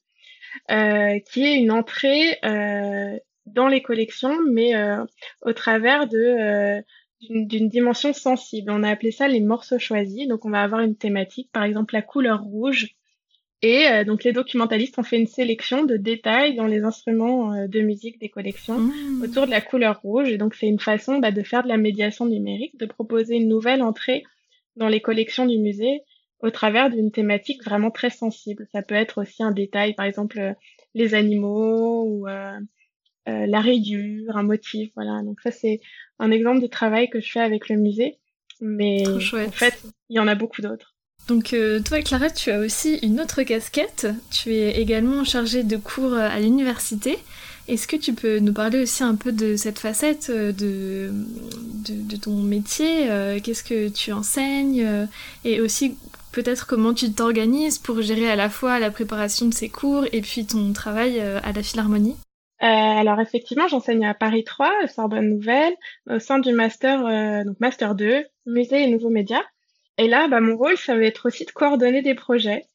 qui 0.69 1.43
est 1.43 1.57
une 1.57 1.71
entrée 1.71 2.39
dans 3.45 3.67
les 3.67 3.81
collections, 3.81 4.37
mais 4.49 4.73
au 5.41 5.53
travers 5.53 6.07
de 6.07 6.81
d'une 7.29 7.69
dimension 7.69 8.13
sensible. 8.13 8.71
On 8.71 8.83
a 8.83 8.89
appelé 8.89 9.11
ça 9.11 9.27
les 9.27 9.41
morceaux 9.41 9.79
choisis. 9.79 10.27
Donc 10.27 10.45
on 10.45 10.49
va 10.49 10.61
avoir 10.61 10.81
une 10.81 10.95
thématique, 10.95 11.49
par 11.51 11.63
exemple 11.63 11.93
la 11.93 12.01
couleur 12.01 12.41
rouge 12.41 12.95
et 13.61 13.87
euh, 13.87 14.03
donc 14.03 14.23
les 14.23 14.33
documentalistes 14.33 14.97
ont 14.97 15.03
fait 15.03 15.19
une 15.19 15.27
sélection 15.27 15.85
de 15.85 15.95
détails 15.95 16.55
dans 16.55 16.65
les 16.65 16.83
instruments 16.83 17.53
euh, 17.53 17.67
de 17.67 17.81
musique 17.81 18.19
des 18.19 18.29
collections 18.29 18.79
mmh. 18.79 19.21
autour 19.23 19.45
de 19.45 19.51
la 19.51 19.61
couleur 19.61 20.01
rouge. 20.01 20.31
Et 20.31 20.37
donc 20.37 20.55
c'est 20.55 20.67
une 20.67 20.79
façon 20.79 21.19
bah, 21.19 21.31
de 21.31 21.43
faire 21.43 21.63
de 21.63 21.67
la 21.67 21.77
médiation 21.77 22.25
numérique, 22.25 22.77
de 22.79 22.87
proposer 22.87 23.35
une 23.35 23.47
nouvelle 23.47 23.83
entrée 23.83 24.23
dans 24.77 24.87
les 24.87 25.01
collections 25.01 25.45
du 25.45 25.59
musée 25.59 26.01
au 26.39 26.49
travers 26.49 26.89
d'une 26.89 27.11
thématique 27.11 27.63
vraiment 27.63 27.91
très 27.91 28.09
sensible. 28.09 28.65
Ça 28.71 28.81
peut 28.81 28.95
être 28.95 29.21
aussi 29.21 29.43
un 29.43 29.51
détail, 29.51 29.93
par 29.93 30.07
exemple 30.07 30.39
euh, 30.39 30.53
les 30.95 31.13
animaux 31.13 32.03
ou 32.03 32.27
la 33.25 33.61
rayure, 33.61 34.35
un 34.35 34.43
motif. 34.43 34.91
Voilà. 34.95 35.21
Donc 35.23 35.41
ça 35.41 35.51
c'est 35.51 35.79
un 36.19 36.31
exemple 36.31 36.61
de 36.61 36.67
travail 36.67 37.09
que 37.09 37.19
je 37.19 37.31
fais 37.31 37.41
avec 37.41 37.69
le 37.69 37.77
musée. 37.77 38.17
Mais 38.61 39.07
en 39.07 39.19
fait, 39.51 39.81
il 40.09 40.17
y 40.17 40.19
en 40.19 40.27
a 40.27 40.35
beaucoup 40.35 40.61
d'autres. 40.61 40.95
Donc 41.27 41.53
euh, 41.53 41.79
toi 41.79 42.01
Clara, 42.01 42.29
tu 42.29 42.51
as 42.51 42.59
aussi 42.59 42.95
une 43.01 43.19
autre 43.19 43.43
casquette. 43.43 44.07
Tu 44.31 44.53
es 44.53 44.81
également 44.81 45.23
chargée 45.23 45.63
de 45.63 45.77
cours 45.77 46.13
à 46.13 46.39
l'université. 46.39 47.17
Est-ce 47.67 47.87
que 47.87 47.95
tu 47.95 48.13
peux 48.13 48.39
nous 48.39 48.53
parler 48.53 48.81
aussi 48.81 49.03
un 49.03 49.15
peu 49.15 49.31
de 49.31 49.55
cette 49.55 49.79
facette 49.79 50.29
euh, 50.29 50.51
de, 50.51 51.11
de, 51.87 52.15
ton 52.17 52.35
métier 52.37 53.09
euh, 53.09 53.39
Qu'est-ce 53.41 53.63
que 53.63 53.87
tu 53.87 54.11
enseignes 54.11 55.07
Et 55.45 55.61
aussi 55.61 55.95
peut-être 56.31 56.65
comment 56.65 56.93
tu 56.93 57.11
t'organises 57.11 57.77
pour 57.77 58.01
gérer 58.01 58.29
à 58.29 58.35
la 58.35 58.49
fois 58.49 58.79
la 58.79 58.91
préparation 58.91 59.47
de 59.47 59.53
ces 59.53 59.69
cours 59.69 60.05
et 60.11 60.21
puis 60.21 60.45
ton 60.45 60.73
travail 60.73 61.19
à 61.19 61.51
la 61.51 61.63
Philharmonie? 61.63 62.15
Alors 62.61 63.19
effectivement, 63.19 63.67
j'enseigne 63.67 64.05
à 64.05 64.13
Paris 64.13 64.43
3, 64.43 64.87
Sorbonne 64.87 65.29
Nouvelle, 65.29 65.73
au 66.09 66.19
sein 66.19 66.39
du 66.39 66.53
master, 66.53 67.43
donc 67.43 67.59
master 67.59 67.95
2, 67.95 68.25
musée 68.45 68.83
et 68.83 68.87
nouveaux 68.87 69.09
médias. 69.09 69.43
Et 69.97 70.07
là, 70.07 70.27
bah, 70.27 70.39
mon 70.39 70.57
rôle, 70.57 70.77
ça 70.77 70.95
va 70.95 71.03
être 71.03 71.27
aussi 71.27 71.45
de 71.45 71.51
coordonner 71.51 72.01
des 72.01 72.15
projets. 72.15 72.65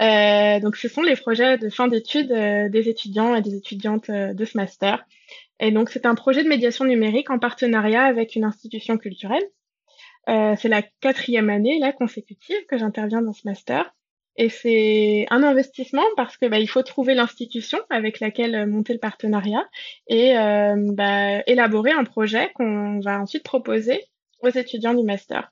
Euh, 0.00 0.60
donc, 0.60 0.76
ce 0.76 0.88
sont 0.88 1.02
les 1.02 1.16
projets 1.16 1.58
de 1.58 1.68
fin 1.68 1.88
d'études 1.88 2.30
euh, 2.30 2.68
des 2.68 2.88
étudiants 2.88 3.34
et 3.34 3.42
des 3.42 3.56
étudiantes 3.56 4.08
euh, 4.10 4.34
de 4.34 4.44
ce 4.44 4.56
master. 4.56 5.04
Et 5.58 5.72
donc, 5.72 5.90
c'est 5.90 6.06
un 6.06 6.14
projet 6.14 6.44
de 6.44 6.48
médiation 6.48 6.84
numérique 6.84 7.30
en 7.30 7.40
partenariat 7.40 8.04
avec 8.04 8.36
une 8.36 8.44
institution 8.44 8.98
culturelle. 8.98 9.42
Euh, 10.28 10.54
c'est 10.58 10.68
la 10.68 10.82
quatrième 10.82 11.50
année 11.50 11.78
là 11.78 11.92
consécutive 11.92 12.56
que 12.68 12.76
j'interviens 12.76 13.22
dans 13.22 13.32
ce 13.32 13.42
master. 13.44 13.92
Et 14.38 14.48
c'est 14.50 15.26
un 15.30 15.42
investissement 15.42 16.04
parce 16.16 16.36
que 16.36 16.46
bah, 16.46 16.58
il 16.58 16.68
faut 16.68 16.82
trouver 16.82 17.14
l'institution 17.14 17.78
avec 17.90 18.20
laquelle 18.20 18.66
monter 18.66 18.92
le 18.92 18.98
partenariat 18.98 19.66
et 20.08 20.34
bah, 20.34 21.42
élaborer 21.46 21.92
un 21.92 22.04
projet 22.04 22.52
qu'on 22.54 23.00
va 23.00 23.20
ensuite 23.20 23.44
proposer 23.44 24.04
aux 24.42 24.50
étudiants 24.50 24.94
du 24.94 25.04
master. 25.04 25.50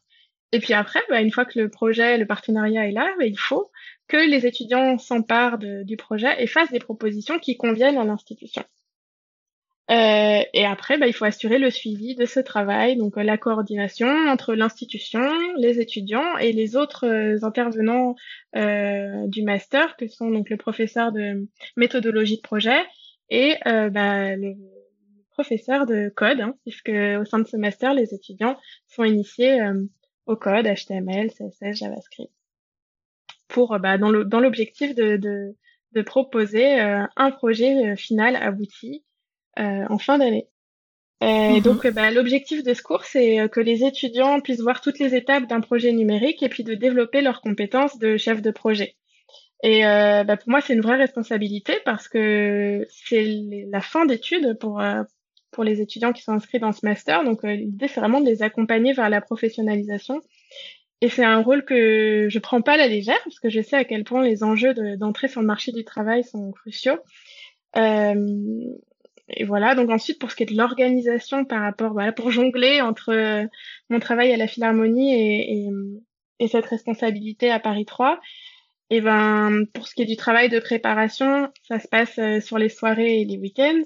Et 0.52 0.60
puis 0.60 0.74
après, 0.74 1.00
bah, 1.08 1.20
une 1.20 1.32
fois 1.32 1.46
que 1.46 1.58
le 1.58 1.68
projet, 1.68 2.18
le 2.18 2.26
partenariat 2.26 2.86
est 2.86 2.92
là, 2.92 3.12
il 3.20 3.38
faut 3.38 3.72
que 4.06 4.18
les 4.18 4.46
étudiants 4.46 4.98
s'emparent 4.98 5.58
du 5.58 5.96
projet 5.96 6.42
et 6.42 6.46
fassent 6.46 6.70
des 6.70 6.78
propositions 6.78 7.38
qui 7.38 7.56
conviennent 7.56 7.98
à 7.98 8.04
l'institution. 8.04 8.64
Euh, 9.90 10.40
et 10.54 10.64
après, 10.64 10.96
bah, 10.96 11.06
il 11.06 11.12
faut 11.12 11.26
assurer 11.26 11.58
le 11.58 11.70
suivi 11.70 12.14
de 12.14 12.24
ce 12.24 12.40
travail, 12.40 12.96
donc 12.96 13.16
la 13.16 13.36
coordination 13.36 14.08
entre 14.28 14.54
l'institution, 14.54 15.20
les 15.58 15.78
étudiants 15.78 16.38
et 16.38 16.52
les 16.52 16.74
autres 16.74 17.06
euh, 17.06 17.44
intervenants 17.44 18.14
euh, 18.56 19.26
du 19.26 19.42
master, 19.42 19.96
que 19.96 20.08
sont 20.08 20.30
donc 20.30 20.48
le 20.48 20.56
professeur 20.56 21.12
de 21.12 21.46
méthodologie 21.76 22.36
de 22.36 22.42
projet 22.42 22.82
et 23.28 23.56
bah, 23.64 24.36
le 24.36 24.54
professeur 25.30 25.86
de 25.86 26.08
code, 26.14 26.40
hein, 26.40 26.54
puisque 26.62 26.90
au 26.90 27.24
sein 27.24 27.40
de 27.40 27.46
ce 27.46 27.56
master, 27.56 27.94
les 27.94 28.14
étudiants 28.14 28.56
sont 28.86 29.02
initiés 29.02 29.60
au 30.26 30.36
code 30.36 30.66
HTML, 30.66 31.30
CSS, 31.30 31.78
JavaScript. 31.78 32.30
pour 33.48 33.78
bah, 33.80 33.98
dans 33.98 34.40
l'objectif 34.40 34.94
de, 34.94 35.16
de, 35.16 35.56
de, 35.92 36.02
proposer 36.02 36.78
un 36.78 37.30
projet 37.30 37.96
final 37.96 38.36
abouti 38.36 39.02
en 39.56 39.98
fin 39.98 40.18
d'année. 40.18 40.48
Euh, 41.22 41.60
Donc, 41.60 41.86
bah, 41.86 42.10
l'objectif 42.10 42.62
de 42.62 42.74
ce 42.74 42.82
cours, 42.82 43.04
c'est 43.04 43.48
que 43.50 43.60
les 43.60 43.84
étudiants 43.84 44.40
puissent 44.40 44.60
voir 44.60 44.80
toutes 44.80 44.98
les 44.98 45.14
étapes 45.14 45.46
d'un 45.46 45.60
projet 45.60 45.92
numérique 45.92 46.42
et 46.42 46.48
puis 46.48 46.64
de 46.64 46.74
développer 46.74 47.22
leurs 47.22 47.40
compétences 47.40 47.98
de 47.98 48.16
chef 48.16 48.42
de 48.42 48.50
projet. 48.50 48.96
Et 49.64 49.86
euh, 49.86 50.24
bah, 50.24 50.36
pour 50.36 50.50
moi, 50.50 50.60
c'est 50.60 50.74
une 50.74 50.82
vraie 50.82 50.98
responsabilité 50.98 51.74
parce 51.86 52.06
que 52.06 52.86
c'est 52.90 53.24
la 53.70 53.80
fin 53.80 54.04
d'études 54.04 54.58
pour 54.60 54.80
euh, 54.80 55.02
pour 55.52 55.64
les 55.64 55.80
étudiants 55.80 56.12
qui 56.12 56.22
sont 56.22 56.32
inscrits 56.32 56.58
dans 56.58 56.72
ce 56.72 56.84
master. 56.84 57.24
Donc, 57.24 57.44
euh, 57.44 57.54
l'idée, 57.54 57.88
c'est 57.88 58.00
vraiment 58.00 58.20
de 58.20 58.26
les 58.26 58.42
accompagner 58.42 58.92
vers 58.92 59.08
la 59.08 59.22
professionnalisation. 59.22 60.20
Et 61.00 61.08
c'est 61.08 61.24
un 61.24 61.40
rôle 61.40 61.64
que 61.64 62.26
je 62.28 62.38
prends 62.40 62.60
pas 62.60 62.74
à 62.74 62.76
la 62.76 62.88
légère 62.88 63.18
parce 63.24 63.40
que 63.40 63.48
je 63.48 63.62
sais 63.62 63.76
à 63.76 63.84
quel 63.84 64.04
point 64.04 64.22
les 64.22 64.42
enjeux 64.42 64.74
d'entrée 64.96 65.28
sur 65.28 65.40
le 65.40 65.46
marché 65.46 65.72
du 65.72 65.84
travail 65.84 66.24
sont 66.24 66.50
cruciaux. 66.50 66.98
Euh, 67.76 68.14
et 69.28 69.44
voilà. 69.44 69.74
Donc 69.74 69.90
ensuite, 69.90 70.18
pour 70.18 70.30
ce 70.30 70.36
qui 70.36 70.42
est 70.42 70.52
de 70.52 70.56
l'organisation 70.56 71.44
par 71.44 71.62
rapport, 71.62 71.92
voilà, 71.92 72.12
pour 72.12 72.30
jongler 72.30 72.80
entre 72.80 73.46
mon 73.90 74.00
travail 74.00 74.32
à 74.32 74.36
la 74.36 74.46
Philharmonie 74.46 75.14
et, 75.14 75.54
et, 75.54 75.68
et 76.40 76.48
cette 76.48 76.66
responsabilité 76.66 77.50
à 77.50 77.60
Paris 77.60 77.84
3, 77.84 78.20
et 78.90 79.00
ben, 79.00 79.64
pour 79.72 79.88
ce 79.88 79.94
qui 79.94 80.02
est 80.02 80.06
du 80.06 80.16
travail 80.16 80.48
de 80.48 80.60
préparation, 80.60 81.50
ça 81.62 81.78
se 81.78 81.88
passe 81.88 82.18
euh, 82.18 82.40
sur 82.40 82.58
les 82.58 82.68
soirées 82.68 83.20
et 83.20 83.24
les 83.24 83.38
week-ends. 83.38 83.82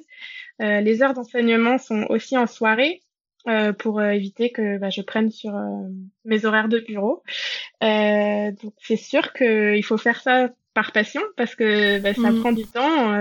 Euh, 0.61 0.81
les 0.81 1.03
heures 1.03 1.14
d'enseignement 1.14 1.79
sont 1.79 2.05
aussi 2.09 2.37
en 2.37 2.46
soirée 2.46 3.01
euh, 3.46 3.72
pour 3.72 4.01
euh, 4.01 4.11
éviter 4.11 4.51
que 4.51 4.79
bah, 4.79 4.90
je 4.90 5.01
prenne 5.01 5.31
sur 5.31 5.55
euh, 5.55 5.88
mes 6.24 6.44
horaires 6.44 6.68
de 6.68 6.81
bureau. 6.81 7.22
donc 7.81 8.74
c'est 8.79 8.96
sûr 8.96 9.33
qu'il 9.33 9.85
faut 9.85 9.96
faire 9.96 10.20
ça 10.20 10.51
par 10.74 10.92
passion 10.92 11.22
parce 11.37 11.55
que 11.55 12.01
bah, 12.01 12.12
ça 12.12 12.31
mmh. 12.33 12.40
prend 12.40 12.53
du 12.53 12.66
temps 12.66 13.16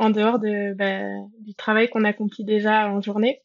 en 0.00 0.10
dehors 0.10 0.40
de, 0.40 0.74
bah, 0.74 1.02
du 1.40 1.54
travail 1.54 1.88
qu'on 1.88 2.04
accomplit 2.04 2.44
déjà 2.44 2.88
en 2.88 3.00
journée. 3.00 3.42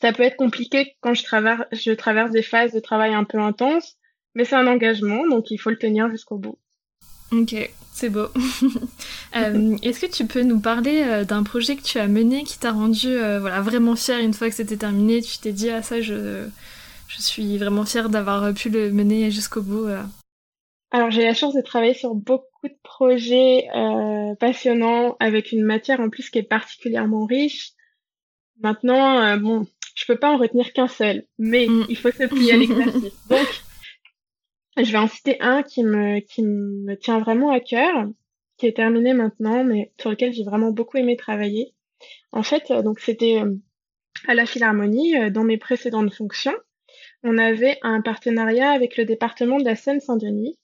Ça 0.00 0.12
peut 0.12 0.22
être 0.22 0.36
compliqué 0.36 0.96
quand 1.00 1.14
je 1.14 1.24
traverse, 1.24 1.64
je 1.72 1.92
traverse 1.92 2.30
des 2.30 2.42
phases 2.42 2.72
de 2.72 2.80
travail 2.80 3.14
un 3.14 3.24
peu 3.24 3.38
intenses 3.38 3.98
mais 4.34 4.44
c'est 4.44 4.56
un 4.56 4.66
engagement, 4.66 5.26
donc 5.26 5.50
il 5.50 5.58
faut 5.58 5.70
le 5.70 5.78
tenir 5.78 6.08
jusqu'au 6.10 6.38
bout. 6.38 6.58
Ok, 7.32 7.54
c'est 7.92 8.10
beau. 8.10 8.26
euh, 9.36 9.76
Est-ce 9.82 10.00
que 10.00 10.10
tu 10.10 10.26
peux 10.26 10.42
nous 10.42 10.60
parler 10.60 11.02
euh, 11.02 11.24
d'un 11.24 11.42
projet 11.42 11.76
que 11.76 11.82
tu 11.82 11.98
as 11.98 12.08
mené 12.08 12.44
qui 12.44 12.58
t'a 12.58 12.72
rendu 12.72 13.08
euh, 13.08 13.38
voilà, 13.40 13.60
vraiment 13.60 13.96
fière 13.96 14.18
une 14.18 14.34
fois 14.34 14.48
que 14.48 14.54
c'était 14.54 14.76
terminé? 14.76 15.22
Tu 15.22 15.38
t'es 15.38 15.52
dit, 15.52 15.70
ah 15.70 15.82
ça, 15.82 16.00
je, 16.00 16.46
je 17.08 17.22
suis 17.22 17.58
vraiment 17.58 17.84
fière 17.84 18.08
d'avoir 18.08 18.52
pu 18.54 18.68
le 18.68 18.90
mener 18.90 19.30
jusqu'au 19.30 19.62
bout. 19.62 19.86
Alors 20.92 21.10
j'ai 21.10 21.24
la 21.24 21.34
chance 21.34 21.54
de 21.54 21.60
travailler 21.60 21.94
sur 21.94 22.14
beaucoup 22.14 22.44
de 22.68 22.76
projets 22.82 23.68
passionnants 24.38 25.16
avec 25.20 25.52
une 25.52 25.62
matière 25.62 26.00
en 26.00 26.10
plus 26.10 26.30
qui 26.30 26.38
est 26.38 26.42
particulièrement 26.42 27.24
riche. 27.24 27.72
Maintenant, 28.62 29.36
bon, 29.38 29.66
je 29.94 30.04
peux 30.06 30.18
pas 30.18 30.30
en 30.30 30.36
retenir 30.36 30.72
qu'un 30.72 30.88
seul, 30.88 31.24
mais 31.38 31.66
mm. 31.66 31.86
il 31.88 31.96
faut 31.96 32.10
se 32.10 32.24
plier 32.24 32.52
à 32.52 32.56
l'exercice. 32.56 33.14
Donc 33.30 33.48
je 34.76 34.92
vais 34.92 34.98
en 34.98 35.08
citer 35.08 35.40
un 35.40 35.62
qui 35.62 35.84
me, 35.84 36.20
qui 36.20 36.42
me 36.42 36.94
tient 36.94 37.18
vraiment 37.18 37.50
à 37.50 37.60
cœur, 37.60 38.08
qui 38.56 38.66
est 38.66 38.76
terminé 38.76 39.14
maintenant, 39.14 39.64
mais 39.64 39.92
sur 40.00 40.10
lequel 40.10 40.32
j'ai 40.32 40.44
vraiment 40.44 40.70
beaucoup 40.70 40.96
aimé 40.96 41.16
travailler. 41.16 41.74
En 42.32 42.42
fait, 42.42 42.70
euh, 42.70 42.82
donc 42.82 43.00
c'était 43.00 43.40
euh, 43.42 43.56
à 44.26 44.34
la 44.34 44.46
Philharmonie, 44.46 45.16
euh, 45.16 45.30
dans 45.30 45.44
mes 45.44 45.58
précédentes 45.58 46.14
fonctions, 46.14 46.56
on 47.22 47.36
avait 47.38 47.78
un 47.82 48.00
partenariat 48.00 48.70
avec 48.70 48.96
le 48.96 49.04
département 49.04 49.58
de 49.58 49.64
la 49.64 49.76
Seine-Saint-Denis. 49.76 50.58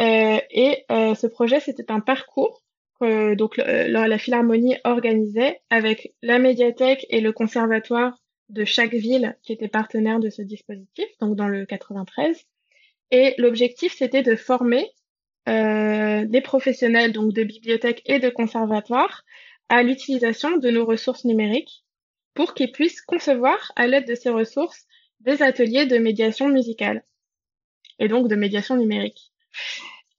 Euh, 0.00 0.38
et 0.50 0.84
euh, 0.90 1.14
ce 1.14 1.26
projet, 1.26 1.60
c'était 1.60 1.90
un 1.90 2.00
parcours 2.00 2.62
que 3.00 3.34
donc 3.34 3.56
la 3.56 4.18
Philharmonie 4.18 4.76
organisait 4.84 5.60
avec 5.70 6.14
la 6.22 6.38
médiathèque 6.38 7.04
et 7.10 7.20
le 7.20 7.32
conservatoire 7.32 8.22
de 8.48 8.64
chaque 8.64 8.94
ville 8.94 9.36
qui 9.42 9.52
était 9.52 9.68
partenaire 9.68 10.20
de 10.20 10.30
ce 10.30 10.42
dispositif, 10.42 11.06
donc 11.20 11.34
dans 11.34 11.48
le 11.48 11.66
93. 11.66 12.46
Et 13.10 13.34
l'objectif, 13.38 13.94
c'était 13.96 14.22
de 14.22 14.36
former 14.36 14.88
euh, 15.48 16.24
des 16.26 16.40
professionnels 16.40 17.12
donc 17.12 17.32
de 17.32 17.42
bibliothèques 17.42 18.02
et 18.06 18.20
de 18.20 18.28
conservatoires 18.28 19.24
à 19.68 19.82
l'utilisation 19.82 20.56
de 20.56 20.70
nos 20.70 20.84
ressources 20.84 21.24
numériques 21.24 21.84
pour 22.34 22.54
qu'ils 22.54 22.70
puissent 22.70 23.02
concevoir 23.02 23.72
à 23.74 23.86
l'aide 23.86 24.06
de 24.06 24.14
ces 24.14 24.30
ressources 24.30 24.86
des 25.20 25.42
ateliers 25.42 25.86
de 25.86 25.98
médiation 25.98 26.48
musicale 26.48 27.04
et 27.98 28.08
donc 28.08 28.28
de 28.28 28.36
médiation 28.36 28.76
numérique. 28.76 29.31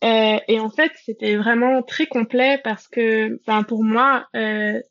Euh, 0.04 0.38
et 0.48 0.60
en 0.60 0.69
fait, 0.69 0.91
c'était 1.06 1.38
vraiment 1.38 1.82
très 1.82 2.08
complet 2.08 2.60
parce 2.63 2.88
que, 2.88 3.39
ben, 3.48 3.63
pour 3.63 3.84
moi, 3.84 4.28
euh, 4.36 4.82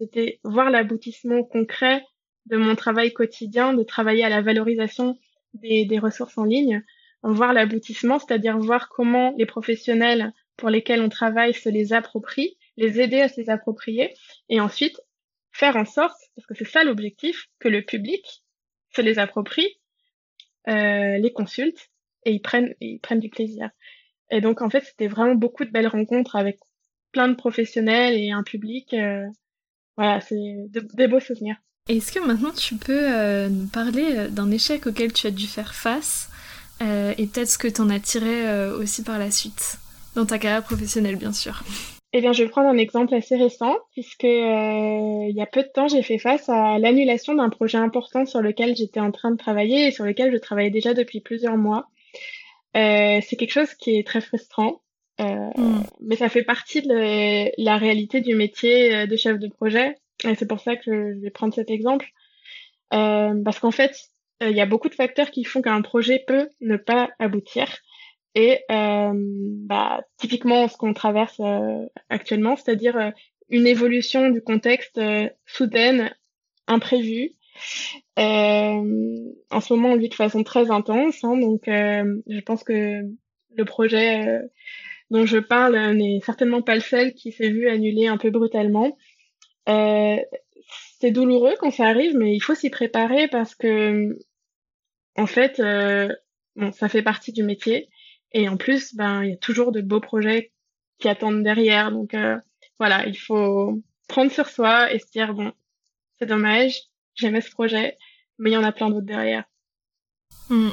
c'était 0.00 0.40
voir 0.42 0.70
l'aboutissement 0.70 1.44
concret 1.44 2.02
de 2.46 2.56
mon 2.56 2.74
travail 2.74 3.12
quotidien, 3.12 3.74
de 3.74 3.84
travailler 3.84 4.24
à 4.24 4.28
la 4.28 4.42
valorisation 4.42 5.18
des, 5.54 5.98
ressources 5.98 6.36
en 6.36 6.44
ligne, 6.44 6.82
voir 7.22 7.52
l'aboutissement, 7.52 8.18
c'est-à-dire 8.18 8.58
voir 8.58 8.88
comment 8.88 9.34
les 9.36 9.46
professionnels 9.46 10.32
pour 10.56 10.68
lesquels 10.70 11.00
on 11.00 11.08
travaille 11.08 11.54
se 11.54 11.68
les 11.68 11.92
approprient, 11.92 12.56
les 12.76 13.00
aider 13.00 13.20
à 13.20 13.28
se 13.28 13.40
les 13.40 13.50
approprier, 13.50 14.14
et 14.48 14.60
ensuite 14.60 15.00
faire 15.52 15.76
en 15.76 15.84
sorte, 15.84 16.18
parce 16.34 16.46
que 16.46 16.54
c'est 16.54 16.68
ça 16.68 16.84
l'objectif, 16.84 17.48
que 17.58 17.68
le 17.68 17.82
public 17.82 18.44
se 18.94 19.00
les 19.00 19.18
approprie, 19.18 19.78
euh, 20.68 21.18
les 21.18 21.32
consulte 21.32 21.90
et 22.26 22.32
ils 22.32 22.40
prennent, 22.40 22.74
ils 22.82 23.00
prennent 23.00 23.20
du 23.20 23.30
plaisir. 23.30 23.70
Et 24.30 24.42
donc 24.42 24.60
en 24.60 24.68
fait, 24.68 24.84
c'était 24.84 25.08
vraiment 25.08 25.34
beaucoup 25.34 25.64
de 25.64 25.70
belles 25.70 25.86
rencontres 25.86 26.36
avec 26.36 26.58
plein 27.12 27.28
de 27.28 27.34
professionnels 27.34 28.14
et 28.14 28.32
un 28.32 28.42
public. 28.42 28.92
Euh, 28.92 29.24
voilà, 29.96 30.20
c'est 30.20 30.66
des 30.70 31.08
beaux 31.08 31.20
souvenirs. 31.20 31.56
Est-ce 31.88 32.12
que 32.12 32.18
maintenant 32.18 32.52
tu 32.52 32.74
peux 32.74 33.14
euh, 33.14 33.48
nous 33.48 33.68
parler 33.68 34.28
d'un 34.28 34.50
échec 34.50 34.86
auquel 34.86 35.12
tu 35.12 35.26
as 35.26 35.30
dû 35.30 35.46
faire 35.46 35.74
face 35.74 36.28
euh, 36.82 37.14
et 37.16 37.26
peut-être 37.26 37.48
ce 37.48 37.58
que 37.58 37.68
tu 37.68 37.80
en 37.80 37.88
as 37.88 38.00
tiré 38.00 38.48
euh, 38.48 38.78
aussi 38.78 39.02
par 39.02 39.18
la 39.18 39.30
suite, 39.30 39.78
dans 40.14 40.26
ta 40.26 40.38
carrière 40.38 40.62
professionnelle 40.62 41.16
bien 41.16 41.32
sûr. 41.32 41.62
Eh 42.12 42.20
bien, 42.20 42.32
je 42.32 42.44
vais 42.44 42.48
prendre 42.48 42.68
un 42.68 42.78
exemple 42.78 43.14
assez 43.14 43.36
récent, 43.36 43.76
puisque 43.92 44.24
euh, 44.24 45.26
il 45.28 45.34
y 45.34 45.42
a 45.42 45.46
peu 45.46 45.62
de 45.62 45.68
temps, 45.68 45.88
j'ai 45.88 46.02
fait 46.02 46.18
face 46.18 46.48
à 46.48 46.78
l'annulation 46.78 47.34
d'un 47.34 47.50
projet 47.50 47.78
important 47.78 48.24
sur 48.24 48.40
lequel 48.40 48.74
j'étais 48.76 49.00
en 49.00 49.10
train 49.10 49.30
de 49.30 49.36
travailler 49.36 49.88
et 49.88 49.90
sur 49.90 50.04
lequel 50.04 50.32
je 50.32 50.38
travaillais 50.38 50.70
déjà 50.70 50.94
depuis 50.94 51.20
plusieurs 51.20 51.56
mois. 51.56 51.88
Euh, 52.76 53.20
c'est 53.26 53.36
quelque 53.36 53.52
chose 53.52 53.74
qui 53.74 53.98
est 53.98 54.06
très 54.06 54.20
frustrant, 54.20 54.82
euh, 55.20 55.24
mm. 55.24 55.84
mais 56.00 56.16
ça 56.16 56.28
fait 56.28 56.44
partie 56.44 56.82
de 56.82 57.62
la 57.62 57.76
réalité 57.76 58.20
du 58.20 58.34
métier 58.34 59.06
de 59.06 59.16
chef 59.16 59.38
de 59.38 59.48
projet. 59.48 59.96
Et 60.24 60.34
c'est 60.34 60.48
pour 60.48 60.60
ça 60.60 60.76
que 60.76 61.14
je 61.14 61.20
vais 61.20 61.30
prendre 61.30 61.54
cet 61.54 61.70
exemple. 61.70 62.06
parce 62.90 63.58
qu'en 63.58 63.70
fait, 63.70 63.96
il 64.40 64.56
y 64.56 64.60
a 64.60 64.66
beaucoup 64.66 64.88
de 64.88 64.94
facteurs 64.94 65.30
qui 65.30 65.44
font 65.44 65.62
qu'un 65.62 65.82
projet 65.82 66.22
peut 66.26 66.48
ne 66.60 66.76
pas 66.76 67.10
aboutir. 67.18 67.66
Et 68.36 68.60
euh, 68.70 69.12
bah, 69.14 70.02
typiquement 70.18 70.68
ce 70.68 70.76
qu'on 70.76 70.92
traverse 70.92 71.40
euh, 71.40 71.86
actuellement, 72.10 72.54
c'est-à-dire 72.54 72.94
euh, 72.98 73.10
une 73.48 73.66
évolution 73.66 74.28
du 74.28 74.42
contexte 74.42 75.00
soudaine, 75.46 76.14
imprévue. 76.66 77.30
En 78.16 79.60
ce 79.60 79.72
moment, 79.72 79.90
on 79.90 79.96
vit 79.96 80.08
de 80.08 80.14
façon 80.14 80.42
très 80.42 80.70
intense, 80.70 81.22
hein, 81.24 81.36
donc 81.38 81.62
je 81.66 82.40
pense 82.40 82.64
que 82.64 83.02
le 83.56 83.64
projet 83.64 84.40
dont 85.10 85.26
je 85.26 85.38
parle 85.38 85.92
n'est 85.92 86.20
certainement 86.24 86.62
pas 86.62 86.74
le 86.74 86.80
seul 86.80 87.14
qui 87.14 87.32
s'est 87.32 87.50
vu 87.50 87.68
annulé 87.68 88.06
un 88.06 88.18
peu 88.18 88.30
brutalement. 88.30 88.96
c'est 89.66 91.10
douloureux 91.10 91.54
quand 91.58 91.70
ça 91.70 91.86
arrive, 91.86 92.16
mais 92.16 92.34
il 92.34 92.40
faut 92.40 92.54
s'y 92.54 92.70
préparer 92.70 93.28
parce 93.28 93.54
que 93.54 94.18
en 95.16 95.26
fait, 95.26 95.62
bon, 96.56 96.72
ça 96.72 96.88
fait 96.88 97.02
partie 97.02 97.32
du 97.32 97.42
métier. 97.42 97.88
Et 98.32 98.48
en 98.48 98.56
plus, 98.56 98.94
ben, 98.94 99.22
il 99.22 99.30
y 99.30 99.32
a 99.32 99.36
toujours 99.36 99.72
de 99.72 99.80
beaux 99.80 100.00
projets 100.00 100.52
qui 100.98 101.08
attendent 101.08 101.42
derrière. 101.42 101.92
Donc 101.92 102.14
euh, 102.14 102.36
voilà, 102.78 103.06
il 103.06 103.16
faut 103.16 103.82
prendre 104.08 104.30
sur 104.30 104.48
soi 104.48 104.92
et 104.92 104.98
se 104.98 105.10
dire 105.10 105.34
bon, 105.34 105.52
c'est 106.18 106.26
dommage, 106.26 106.82
j'aimais 107.16 107.40
ce 107.40 107.50
projet, 107.50 107.96
mais 108.38 108.50
il 108.50 108.52
y 108.52 108.56
en 108.56 108.64
a 108.64 108.72
plein 108.72 108.90
d'autres 108.90 109.06
derrière. 109.06 109.44
Hmm. 110.48 110.70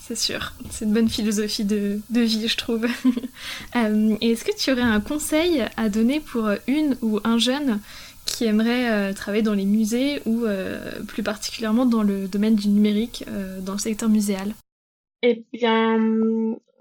c'est 0.00 0.16
sûr, 0.16 0.52
c'est 0.70 0.84
une 0.84 0.92
bonne 0.92 1.08
philosophie 1.08 1.64
de, 1.64 2.00
de 2.10 2.20
vie, 2.20 2.46
je 2.46 2.56
trouve. 2.56 2.86
euh, 3.76 4.16
et 4.20 4.32
est-ce 4.32 4.44
que 4.44 4.56
tu 4.56 4.70
aurais 4.70 4.82
un 4.82 5.00
conseil 5.00 5.64
à 5.76 5.88
donner 5.88 6.20
pour 6.20 6.48
une 6.68 6.96
ou 7.02 7.20
un 7.24 7.38
jeune 7.38 7.80
qui 8.26 8.44
aimerait 8.44 8.90
euh, 8.90 9.12
travailler 9.12 9.42
dans 9.42 9.54
les 9.54 9.64
musées 9.64 10.20
ou 10.26 10.44
euh, 10.44 11.02
plus 11.08 11.22
particulièrement 11.22 11.86
dans 11.86 12.02
le 12.02 12.28
domaine 12.28 12.54
du 12.54 12.68
numérique, 12.68 13.24
dans 13.62 13.72
le 13.72 13.78
secteur 13.78 14.08
muséal? 14.08 14.54
Eh 15.22 15.42
bien, 15.52 15.98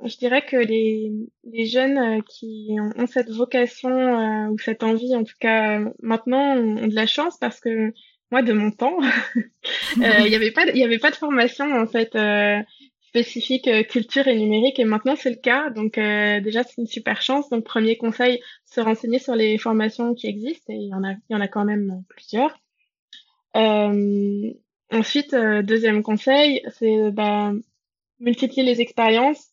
je 0.04 0.18
dirais 0.18 0.46
que 0.46 0.58
les, 0.58 1.14
les 1.46 1.66
jeunes 1.66 2.22
qui 2.24 2.76
ont, 2.98 3.08
cette 3.08 3.30
vocation 3.30 4.50
ou 4.50 4.60
cette 4.60 4.84
envie, 4.84 5.16
en 5.16 5.24
tout 5.24 5.36
cas 5.40 5.80
maintenant, 6.02 6.58
ont, 6.58 6.88
de 6.88 6.96
la 6.96 7.08
chance 7.08 7.38
parce 7.40 7.62
que 7.62 7.94
moi, 8.34 8.42
de 8.42 8.54
mon 8.54 8.72
temps, 8.72 8.98
euh, 9.36 10.22
il 10.26 10.30
n'y 10.30 10.36
avait 10.36 10.50
pas, 10.50 10.66
il 10.66 10.78
y 10.78 10.84
avait 10.84 10.98
pas 10.98 11.12
de 11.12 11.16
formation 11.16 11.72
en 11.72 11.86
fait. 11.86 12.18
spécifique 13.00 13.70
culture 13.90 14.28
et 14.28 14.36
numérique 14.36 14.80
et 14.80 14.86
maintenant 14.86 15.16
c'est 15.16 15.30
le 15.30 15.36
cas. 15.36 15.70
Donc 15.70 15.94
déjà 15.98 16.64
c'est 16.64 16.82
une 16.82 16.88
super 16.88 17.22
chance. 17.22 17.48
Donc 17.50 17.64
premier 17.64 17.96
conseil, 17.96 18.42
se 18.66 18.82
renseigner 18.82 19.20
sur 19.20 19.36
les 19.36 19.60
formations 19.60 20.16
qui 20.16 20.26
existent 20.26 20.74
et 20.74 20.78
il 20.78 20.88
y 20.88 21.36
en 21.36 21.42
a, 21.42 21.48
quand 21.48 21.64
même 21.64 22.04
plusieurs. 22.10 22.58
ensuite, 23.54 25.36
deuxième 25.36 26.02
conseil, 26.02 26.64
c'est 26.72 27.12
bah, 27.12 27.54
multiplier 28.20 28.64
les 28.64 28.82
expériences, 28.82 29.52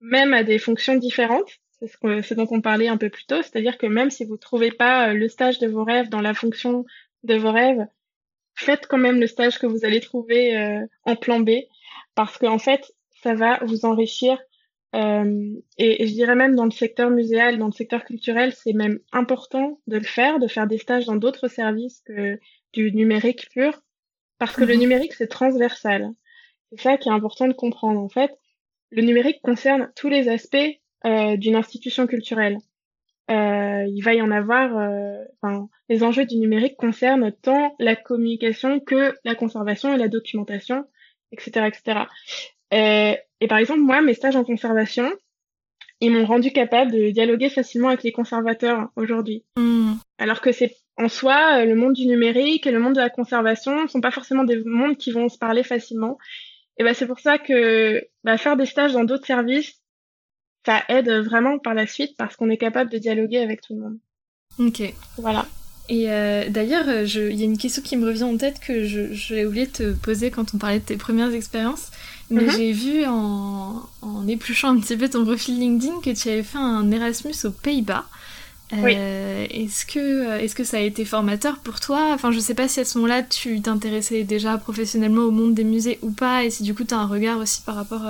même 0.00 0.32
à 0.32 0.44
des 0.44 0.58
fonctions 0.58 0.96
différentes. 0.96 1.50
C'est 1.78 1.88
ce, 1.88 2.22
ce, 2.22 2.32
dont 2.32 2.48
on 2.50 2.62
parlait 2.62 2.88
un 2.88 2.96
peu 2.96 3.10
plus 3.10 3.26
tôt, 3.26 3.42
c'est-à-dire 3.42 3.76
que 3.76 3.86
même 3.86 4.08
si 4.08 4.24
vous 4.24 4.38
trouvez 4.38 4.70
pas 4.70 5.12
le 5.12 5.28
stage 5.28 5.58
de 5.58 5.66
vos 5.66 5.84
rêves 5.84 6.08
dans 6.08 6.22
la 6.22 6.32
fonction 6.32 6.86
de 7.24 7.34
vos 7.34 7.52
rêves, 7.52 7.86
faites 8.54 8.86
quand 8.86 8.98
même 8.98 9.20
le 9.20 9.26
stage 9.26 9.58
que 9.58 9.66
vous 9.66 9.84
allez 9.84 10.00
trouver 10.00 10.56
euh, 10.56 10.86
en 11.04 11.16
plan 11.16 11.40
B, 11.40 11.50
parce 12.14 12.38
qu'en 12.38 12.58
fait, 12.58 12.92
ça 13.22 13.34
va 13.34 13.58
vous 13.64 13.84
enrichir. 13.84 14.38
Euh, 14.94 15.54
et, 15.76 16.06
je 16.06 16.12
dirais 16.12 16.36
même 16.36 16.54
dans 16.54 16.64
le 16.64 16.70
secteur 16.70 17.10
muséal, 17.10 17.58
dans 17.58 17.66
le 17.66 17.72
secteur 17.72 18.04
culturel, 18.04 18.52
c'est 18.52 18.72
même 18.72 19.00
important 19.12 19.80
de 19.86 19.96
le 19.96 20.04
faire, 20.04 20.38
de 20.38 20.46
faire 20.46 20.66
des 20.66 20.78
stages 20.78 21.06
dans 21.06 21.16
d'autres 21.16 21.48
services 21.48 22.02
que 22.06 22.38
du 22.72 22.92
numérique 22.92 23.48
pur, 23.50 23.80
parce 24.38 24.54
que 24.54 24.64
le 24.64 24.74
mhm. 24.74 24.80
numérique, 24.80 25.14
c'est 25.14 25.26
transversal. 25.26 26.10
C'est 26.70 26.80
ça 26.80 26.96
qui 26.96 27.08
est 27.08 27.12
important 27.12 27.48
de 27.48 27.52
comprendre. 27.52 28.00
En 28.00 28.08
fait, 28.08 28.30
le 28.90 29.02
numérique 29.02 29.40
concerne 29.42 29.90
tous 29.96 30.08
les 30.08 30.28
aspects 30.28 30.56
euh, 31.04 31.36
d'une 31.36 31.56
institution 31.56 32.06
culturelle. 32.06 32.58
Euh, 33.30 33.84
il 33.88 34.02
va 34.02 34.14
y 34.14 34.22
en 34.22 34.30
avoir. 34.30 34.76
Euh, 34.76 35.24
enfin, 35.40 35.68
les 35.88 36.02
enjeux 36.02 36.26
du 36.26 36.36
numérique 36.36 36.76
concernent 36.76 37.32
tant 37.32 37.74
la 37.78 37.96
communication 37.96 38.80
que 38.80 39.14
la 39.24 39.34
conservation 39.34 39.94
et 39.94 39.98
la 39.98 40.08
documentation, 40.08 40.84
etc., 41.32 41.66
etc. 41.66 42.00
Euh, 42.72 43.14
et 43.40 43.46
par 43.46 43.58
exemple, 43.58 43.80
moi, 43.80 44.02
mes 44.02 44.14
stages 44.14 44.36
en 44.36 44.44
conservation, 44.44 45.10
ils 46.00 46.10
m'ont 46.10 46.26
rendu 46.26 46.52
capable 46.52 46.92
de 46.92 47.10
dialoguer 47.10 47.48
facilement 47.48 47.88
avec 47.88 48.02
les 48.02 48.12
conservateurs 48.12 48.88
aujourd'hui. 48.96 49.44
Hmm. 49.56 49.94
Alors 50.18 50.40
que 50.40 50.52
c'est 50.52 50.76
en 50.96 51.08
soi, 51.08 51.64
le 51.64 51.74
monde 51.74 51.94
du 51.94 52.06
numérique 52.06 52.66
et 52.66 52.70
le 52.70 52.78
monde 52.78 52.94
de 52.94 53.00
la 53.00 53.10
conservation 53.10 53.82
ne 53.82 53.88
sont 53.88 54.00
pas 54.00 54.10
forcément 54.10 54.44
des 54.44 54.62
mondes 54.64 54.96
qui 54.96 55.10
vont 55.12 55.28
se 55.28 55.38
parler 55.38 55.62
facilement. 55.62 56.18
Et 56.76 56.84
ben 56.84 56.94
c'est 56.94 57.06
pour 57.06 57.20
ça 57.20 57.38
que 57.38 58.06
bah, 58.22 58.36
faire 58.36 58.56
des 58.56 58.66
stages 58.66 58.92
dans 58.92 59.04
d'autres 59.04 59.26
services, 59.26 59.80
ça 60.64 60.82
aide 60.88 61.10
vraiment 61.10 61.58
par 61.58 61.74
la 61.74 61.86
suite 61.86 62.16
parce 62.16 62.36
qu'on 62.36 62.50
est 62.50 62.56
capable 62.56 62.90
de 62.90 62.98
dialoguer 62.98 63.38
avec 63.38 63.60
tout 63.60 63.74
le 63.74 63.80
monde. 63.80 63.98
Ok. 64.58 64.94
Voilà. 65.18 65.46
Et 65.88 66.10
euh, 66.10 66.48
d'ailleurs, 66.48 66.88
euh, 66.88 67.04
il 67.04 67.38
y 67.38 67.42
a 67.42 67.44
une 67.44 67.58
question 67.58 67.82
qui 67.82 67.96
me 67.96 68.06
revient 68.06 68.24
en 68.24 68.36
tête 68.38 68.58
que 68.58 68.84
je 68.84 69.46
oublié 69.46 69.66
de 69.66 69.72
te 69.72 69.92
poser 69.92 70.30
quand 70.30 70.54
on 70.54 70.58
parlait 70.58 70.78
de 70.78 70.84
tes 70.84 70.96
premières 70.96 71.32
expériences. 71.32 71.90
Mais 72.30 72.44
mhm. 72.44 72.50
j'ai 72.50 72.72
vu 72.72 73.04
en, 73.04 73.82
en, 74.00 74.26
épluchant 74.26 74.70
un 74.70 74.80
petit 74.80 74.96
peu 74.96 75.10
ton 75.10 75.24
profil 75.24 75.58
LinkedIn 75.58 76.00
que 76.00 76.10
tu 76.10 76.30
avais 76.30 76.42
fait 76.42 76.58
un 76.58 76.90
Erasmus 76.90 77.34
aux 77.44 77.50
Pays-Bas. 77.50 78.06
Euh, 78.72 79.46
Est-ce 79.50 79.84
que, 79.84 80.40
est-ce 80.40 80.54
que 80.54 80.64
ça 80.64 80.78
a 80.78 80.80
été 80.80 81.04
formateur 81.04 81.58
pour 81.58 81.80
toi? 81.80 82.12
Enfin, 82.14 82.32
je 82.32 82.40
sais 82.40 82.54
pas 82.54 82.66
si 82.66 82.80
à 82.80 82.84
ce 82.86 82.96
moment-là 82.98 83.22
tu 83.22 83.60
t'intéressais 83.60 84.24
déjà 84.24 84.56
professionnellement 84.56 85.22
au 85.22 85.30
monde 85.30 85.54
des 85.54 85.64
musées 85.64 85.98
ou 86.00 86.10
pas, 86.10 86.44
et 86.44 86.50
si 86.50 86.62
du 86.62 86.74
coup 86.74 86.82
tu 86.82 86.94
as 86.94 86.98
un 86.98 87.06
regard 87.06 87.38
aussi 87.38 87.60
par 87.60 87.76
rapport 87.76 88.04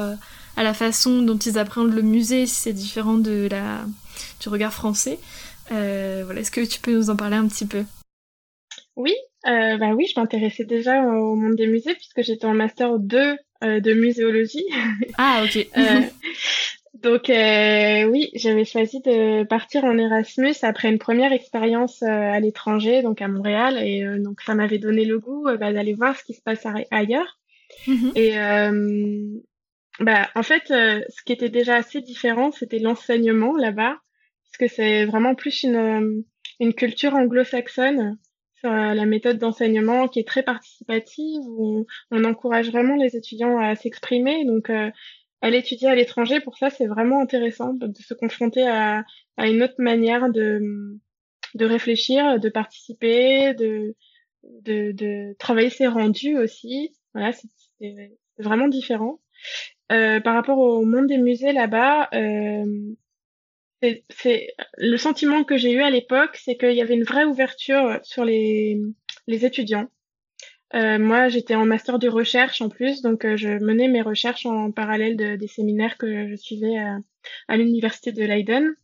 à 0.56 0.62
la 0.62 0.74
façon 0.74 1.22
dont 1.22 1.38
ils 1.38 1.58
appréhendent 1.58 1.94
le 1.94 2.02
musée, 2.02 2.46
si 2.46 2.54
c'est 2.54 2.72
différent 2.72 3.14
de 3.14 3.48
la, 3.50 3.84
du 4.40 4.48
regard 4.48 4.72
français. 4.72 5.18
Euh, 5.72 6.22
voilà, 6.24 6.40
est-ce 6.40 6.50
que 6.50 6.64
tu 6.64 6.80
peux 6.80 6.94
nous 6.94 7.10
en 7.10 7.16
parler 7.16 7.36
un 7.36 7.48
petit 7.48 7.66
peu? 7.66 7.84
Oui, 8.96 9.14
euh, 9.46 9.76
bah 9.76 9.90
oui, 9.94 10.06
je 10.12 10.18
m'intéressais 10.18 10.64
déjà 10.64 11.02
au 11.02 11.34
monde 11.34 11.56
des 11.56 11.66
musées 11.66 11.94
puisque 11.94 12.22
j'étais 12.22 12.46
en 12.46 12.54
master 12.54 12.98
2 12.98 13.36
euh, 13.62 13.80
de 13.80 13.92
muséologie. 13.92 14.66
Ah 15.18 15.42
ok. 15.44 15.66
Euh, 15.76 16.00
donc 16.94 17.24
oui, 17.28 18.30
j'avais 18.34 18.64
choisi 18.64 19.00
de 19.00 19.44
partir 19.44 19.84
en 19.84 19.98
Erasmus 19.98 20.54
après 20.62 20.88
une 20.88 20.98
première 20.98 21.32
expérience 21.32 22.02
à 22.02 22.38
l'étranger, 22.40 23.02
donc 23.02 23.20
à 23.20 23.28
Montréal, 23.28 23.78
et 23.78 24.04
donc 24.18 24.40
ça 24.40 24.54
m'avait 24.54 24.78
donné 24.78 25.04
le 25.04 25.18
goût 25.18 25.44
bah, 25.44 25.72
d'aller 25.72 25.92
voir 25.92 26.16
ce 26.16 26.24
qui 26.24 26.34
se 26.34 26.40
passe 26.40 26.66
ailleurs. 26.90 27.38
Mhm. 27.86 28.12
Et 28.14 28.32
bah 30.00 30.28
en 30.35 30.42
fait, 30.42 30.64
ce 30.68 31.22
qui 31.24 31.33
était 31.33 31.50
déjà 31.50 31.76
assez 31.76 32.00
différent, 32.00 32.50
c'était 32.50 32.78
l'enseignement 32.78 33.57
là-bas 33.57 33.98
parce 34.54 34.70
que 34.70 34.76
c'est 34.76 35.04
vraiment 35.04 35.35
plus 35.35 35.64
une, 35.64 35.74
euh, 35.74 36.22
une 36.61 36.74
culture 36.74 37.14
anglo-saxonne 37.14 38.18
sur 38.54 38.70
euh, 38.70 38.94
la 38.94 39.04
méthode 39.04 39.38
d'enseignement 39.38 40.07
qui 40.07 40.20
est 40.20 40.28
très 40.28 40.44
participative, 40.44 41.40
où 41.48 41.87
on, 42.12 42.24
encourage 42.24 42.70
vraiment 42.70 42.94
les 42.94 43.16
étudiants 43.16 43.59
à 43.59 43.74
s'exprimer. 43.74 44.44
Donc, 44.44 44.70
euh, 44.70 44.90
aller 45.40 45.59
étudier 45.59 45.88
à 45.88 45.96
l'étranger, 45.96 46.40
pour 46.40 46.57
ça, 46.57 46.70
c'est 46.70 46.87
vraiment 46.87 47.20
intéressant 47.20 47.74
de, 47.74 47.92
se 48.00 48.14
confronter 48.14 48.64
à, 48.66 49.04
à, 49.37 49.48
une 49.48 49.62
autre 49.62 49.74
manière 49.78 50.30
de, 50.30 50.61
de 51.54 51.64
réfléchir, 51.64 52.38
de 52.38 52.48
participer, 52.48 53.54
de, 53.54 53.96
de, 54.62 54.92
de 54.92 55.35
travailler 55.40 55.70
ses 55.70 55.88
rendus 55.88 56.38
aussi. 56.38 56.94
Voilà, 57.12 57.33
c'est 57.33 58.12
vraiment 58.38 58.68
différent. 58.68 59.20
Euh, 59.92 60.18
par 60.20 60.35
rapport 60.35 60.59
au 60.59 60.85
monde 60.85 61.09
des 61.09 61.18
musées 61.18 61.53
là-bas, 61.53 62.09
euh, 62.14 62.94
c'est 64.09 64.49
le 64.79 64.97
sentiment 64.97 65.44
que 65.44 65.59
j'ai 65.59 65.73
eu 65.73 65.83
à 65.83 65.90
l'époque, 65.90 66.38
c'est 66.42 66.57
qu'il 66.57 66.73
y 66.73 66.81
avait 66.81 66.94
une 66.94 67.05
vraie 67.05 67.27
ouverture 67.27 68.01
sur 68.03 68.25
les, 68.25 68.81
les 69.27 69.44
étudiants. 69.44 69.88
Euh, 70.75 70.99
moi, 70.99 71.29
j'étais 71.29 71.55
en 71.55 71.66
master 71.66 71.99
de 71.99 72.09
recherche 72.09 72.62
en 72.62 72.70
plus, 72.70 73.03
donc 73.03 73.25
euh, 73.25 73.37
je 73.37 73.51
menais 73.62 73.88
mes 73.88 74.01
recherches 74.01 74.47
en 74.47 74.73
parallèle 74.73 75.16
de, 75.16 75.37
des 75.37 75.47
séminaires 75.49 75.99
que 75.99 76.29
je 76.29 76.35
suivais 76.35 76.79
à, 76.79 76.97
à 77.47 77.57
l'université 77.59 78.11
de 78.11 78.25
Leiden. 78.25 78.75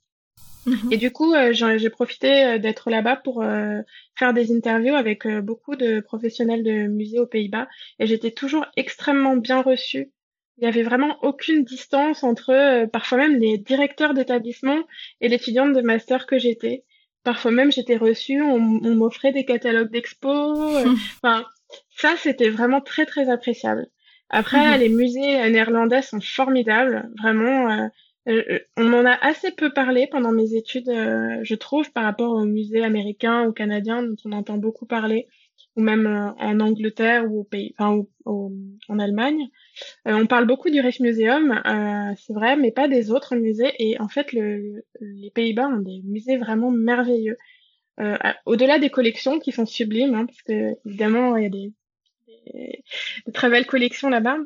Mhm. 0.67 0.93
Et 0.93 0.99
du 0.99 1.11
coup, 1.11 1.35
euh, 1.35 1.53
j'ai 1.53 1.91
profité 1.91 2.59
d'être 2.59 2.91
là-bas 2.91 3.17
pour 3.17 3.43
faire 4.17 4.35
des 4.35 4.55
interviews 4.55 4.95
avec 4.95 5.27
beaucoup 5.27 5.77
de 5.77 6.01
professionnels 6.01 6.63
de 6.63 6.87
musées 6.87 7.19
aux 7.19 7.27
Pays-Bas, 7.27 7.69
et 7.99 8.07
j'étais 8.07 8.33
toujours 8.33 8.67
extrêmement 8.77 9.37
bien 9.37 9.63
reçue 9.63 10.11
il 10.61 10.65
y 10.65 10.69
avait 10.69 10.83
vraiment 10.83 11.17
aucune 11.23 11.65
distance 11.65 12.23
entre 12.23 12.51
euh, 12.51 12.87
parfois 12.87 13.19
même 13.19 13.37
les 13.37 13.57
directeurs 13.57 14.13
d'établissement 14.13 14.79
et 15.21 15.29
l'étudiante 15.29 15.73
de 15.73 15.81
master 15.81 16.27
que 16.27 16.39
j'étais. 16.39 16.85
Parfois 17.25 17.51
même 17.51 17.73
j'étais 17.73 17.97
reçue, 17.97 18.43
on, 18.43 18.59
m'offrait 18.59 19.33
des 19.33 19.45
catalogues 19.45 19.91
d'expo. 19.91 20.29
Euh, 20.31 20.85
enfin, 21.23 21.47
ça 21.97 22.15
c'était 22.19 22.51
vraiment 22.51 22.81
très 22.81 23.07
très 23.07 23.31
appréciable. 23.31 23.87
Après, 24.29 24.75
mhm. 24.75 24.81
les 24.81 24.89
musées 24.91 25.51
néerlandais 25.51 26.03
sont 26.03 26.21
formidables, 26.21 27.11
vraiment. 27.19 27.91
Euh, 28.29 28.59
on 28.77 28.93
en 28.93 29.05
a 29.05 29.15
assez 29.27 29.51
peu 29.51 29.73
parlé 29.73 30.07
pendant 30.09 30.31
mes 30.31 30.55
études, 30.55 30.91
je 31.43 31.55
trouve, 31.55 31.91
par 31.91 32.05
rapport 32.05 32.33
aux 32.33 32.45
musées 32.45 32.85
américains 32.85 33.47
ou 33.47 33.53
canadiens 33.53 34.05
dont 34.05 34.15
on 34.25 34.33
entend 34.33 34.57
beaucoup 34.57 34.87
parler, 34.87 35.27
ou 35.77 35.83
même 35.83 36.35
en 36.39 36.61
Angleterre 36.61 37.31
ou 37.31 37.41
au 37.41 37.45
pays, 37.45 37.75
enfin, 37.79 38.03
en 38.25 38.99
Allemagne. 38.99 39.49
Euh, 40.07 40.15
on 40.15 40.27
parle 40.27 40.47
beaucoup 40.47 40.71
du 40.71 40.81
Rijksmuseum, 40.81 41.63
euh, 41.65 42.15
c'est 42.19 42.33
vrai, 42.33 42.57
mais 42.57 42.73
pas 42.73 42.89
des 42.89 43.11
autres 43.11 43.37
musées. 43.37 43.73
Et 43.79 44.01
en 44.01 44.09
fait, 44.09 44.33
le, 44.33 44.85
les 45.01 45.31
Pays-Bas 45.31 45.69
ont 45.69 45.81
des 45.81 46.03
musées 46.05 46.37
vraiment 46.37 46.71
merveilleux. 46.71 47.37
Euh, 48.01 48.17
Au-delà 48.47 48.79
des 48.79 48.91
collections 48.91 49.39
qui 49.39 49.53
sont 49.53 49.67
sublimes, 49.67 50.15
hein, 50.15 50.27
parce 50.27 50.43
que 50.43 50.77
évidemment 50.87 51.37
il 51.37 51.43
y 51.43 51.47
a 51.47 51.51
des, 51.51 51.73
des, 52.27 52.83
des 53.27 53.33
très 53.33 53.51
belles 53.51 53.67
collections 53.67 54.09
là-bas. 54.09 54.39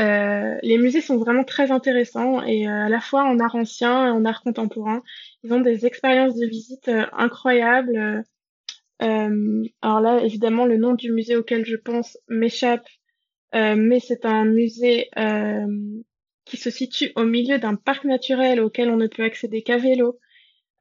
Euh, 0.00 0.56
les 0.62 0.76
musées 0.76 1.00
sont 1.00 1.18
vraiment 1.18 1.44
très 1.44 1.70
intéressants 1.70 2.42
et 2.42 2.66
euh, 2.66 2.86
à 2.86 2.88
la 2.88 3.00
fois 3.00 3.22
en 3.22 3.38
art 3.38 3.54
ancien 3.54 4.08
et 4.08 4.10
en 4.10 4.24
art 4.24 4.42
contemporain. 4.42 5.04
Ils 5.44 5.52
ont 5.52 5.60
des 5.60 5.86
expériences 5.86 6.34
de 6.34 6.46
visite 6.46 6.90
euh, 9.02 9.64
alors 9.82 10.00
là, 10.00 10.24
évidemment, 10.24 10.66
le 10.66 10.76
nom 10.76 10.94
du 10.94 11.12
musée 11.12 11.36
auquel 11.36 11.64
je 11.64 11.76
pense 11.76 12.16
m'échappe, 12.28 12.86
euh, 13.54 13.74
mais 13.76 14.00
c'est 14.00 14.24
un 14.24 14.44
musée 14.44 15.08
euh, 15.18 15.66
qui 16.44 16.56
se 16.56 16.70
situe 16.70 17.12
au 17.16 17.24
milieu 17.24 17.58
d'un 17.58 17.74
parc 17.74 18.04
naturel 18.04 18.60
auquel 18.60 18.90
on 18.90 18.96
ne 18.96 19.06
peut 19.06 19.24
accéder 19.24 19.62
qu'à 19.62 19.78
vélo, 19.78 20.18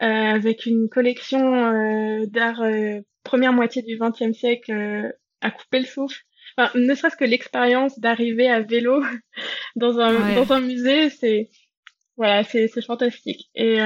euh, 0.02 0.06
avec 0.06 0.66
une 0.66 0.90
collection 0.90 1.40
d'art 2.28 2.64
première 3.24 3.54
moitié 3.54 3.82
du 3.82 3.98
XXe 3.98 4.38
siècle 4.38 5.14
à 5.42 5.52
couper 5.52 5.80
le 5.80 5.86
souffle. 5.86 6.22
Enfin, 6.58 6.78
ne 6.78 6.94
serait-ce 6.94 7.18
que 7.18 7.26
l'expérience 7.26 8.00
d'arriver 8.00 8.48
à 8.48 8.62
vélo 8.62 9.02
dans 9.76 10.00
un 10.00 10.36
dans 10.36 10.52
un 10.52 10.62
musée, 10.62 11.10
c'est 11.10 11.50
voilà, 12.18 12.44
c'est 12.44 12.70
fantastique. 12.86 13.50
Et 13.56 13.78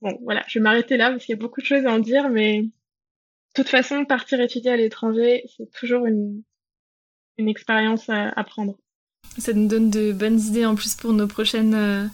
bon, 0.00 0.18
voilà, 0.22 0.44
je 0.48 0.58
vais 0.58 0.62
m'arrêter 0.62 0.96
là 0.96 1.10
parce 1.10 1.24
qu'il 1.24 1.34
y 1.34 1.38
a 1.38 1.40
beaucoup 1.40 1.60
de 1.60 1.66
choses 1.66 1.86
à 1.86 1.92
en 1.92 1.98
dire, 1.98 2.28
mais 2.30 2.62
toute 3.62 3.68
façon, 3.68 4.04
partir 4.04 4.40
étudier 4.40 4.70
à 4.70 4.76
l'étranger, 4.76 5.44
c'est 5.56 5.70
toujours 5.72 6.06
une 6.06 6.42
une 7.38 7.48
expérience 7.48 8.08
à, 8.08 8.44
prendre. 8.44 8.76
Ça 9.38 9.52
nous 9.52 9.68
donne 9.68 9.90
de 9.90 10.12
bonnes 10.12 10.40
idées 10.40 10.66
en 10.66 10.74
plus 10.74 10.94
pour 10.94 11.12
nos 11.12 11.26
prochaines 11.26 11.74
euh, 11.74 12.04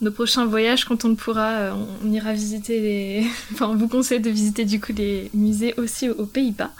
nos 0.00 0.10
prochains 0.10 0.46
voyages 0.46 0.84
quand 0.84 1.04
on 1.04 1.08
le 1.08 1.14
pourra. 1.14 1.50
Euh, 1.50 1.74
on, 2.04 2.12
ira 2.12 2.32
visiter 2.32 2.80
les. 2.80 3.26
enfin, 3.52 3.68
on 3.68 3.76
vous 3.76 3.88
conseille 3.88 4.20
de 4.20 4.30
visiter 4.30 4.64
du 4.64 4.80
coup 4.80 4.92
les 4.92 5.30
musées 5.34 5.74
aussi 5.76 6.08
aux, 6.08 6.26
Pays-Bas. 6.26 6.72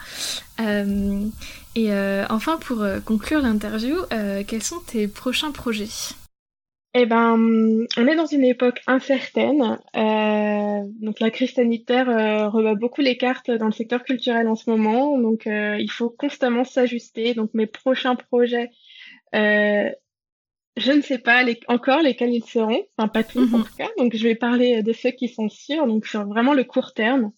Euh, 0.60 1.26
Et 1.74 1.90
enfin, 2.30 2.56
pour 2.58 2.84
conclure 3.04 3.40
l'interview, 3.42 3.96
quels 4.46 4.62
sont 4.62 4.80
tes 4.86 5.08
prochains 5.08 5.50
projets? 5.50 5.88
Eh 6.94 7.06
ben, 7.06 7.86
on 7.96 8.06
est 8.06 8.16
dans 8.16 8.26
une 8.26 8.44
époque 8.44 8.82
incertaine. 8.86 9.78
Euh, 9.96 10.82
donc 11.00 11.20
la 11.20 11.30
crise 11.30 11.54
sanitaire 11.54 12.10
euh, 12.10 12.48
rebat 12.50 12.74
beaucoup 12.74 13.00
les 13.00 13.16
cartes 13.16 13.50
dans 13.50 13.66
le 13.66 13.72
secteur 13.72 14.04
culturel 14.04 14.46
en 14.46 14.56
ce 14.56 14.68
moment. 14.68 15.18
Donc 15.18 15.46
euh, 15.46 15.78
il 15.80 15.90
faut 15.90 16.10
constamment 16.10 16.64
s'ajuster. 16.64 17.32
Donc 17.32 17.54
mes 17.54 17.66
prochains 17.66 18.14
projets, 18.14 18.70
euh, 19.34 19.90
je 20.76 20.92
ne 20.92 21.00
sais 21.00 21.16
pas 21.16 21.42
les, 21.42 21.58
encore 21.66 22.02
lesquels 22.02 22.34
ils 22.34 22.44
seront. 22.44 22.82
Enfin 22.98 23.08
pas 23.08 23.24
tous 23.24 23.54
en 23.54 23.58
mhm. 23.58 23.64
tout 23.64 23.76
cas. 23.78 23.88
Donc 23.96 24.14
je 24.14 24.22
vais 24.22 24.34
parler 24.34 24.82
de 24.82 24.92
ceux 24.92 25.12
qui 25.12 25.28
sont 25.28 25.48
sûrs. 25.48 25.86
Donc 25.86 26.06
sur 26.06 26.26
vraiment 26.26 26.52
le 26.52 26.64
court 26.64 26.92
terme. 26.92 27.32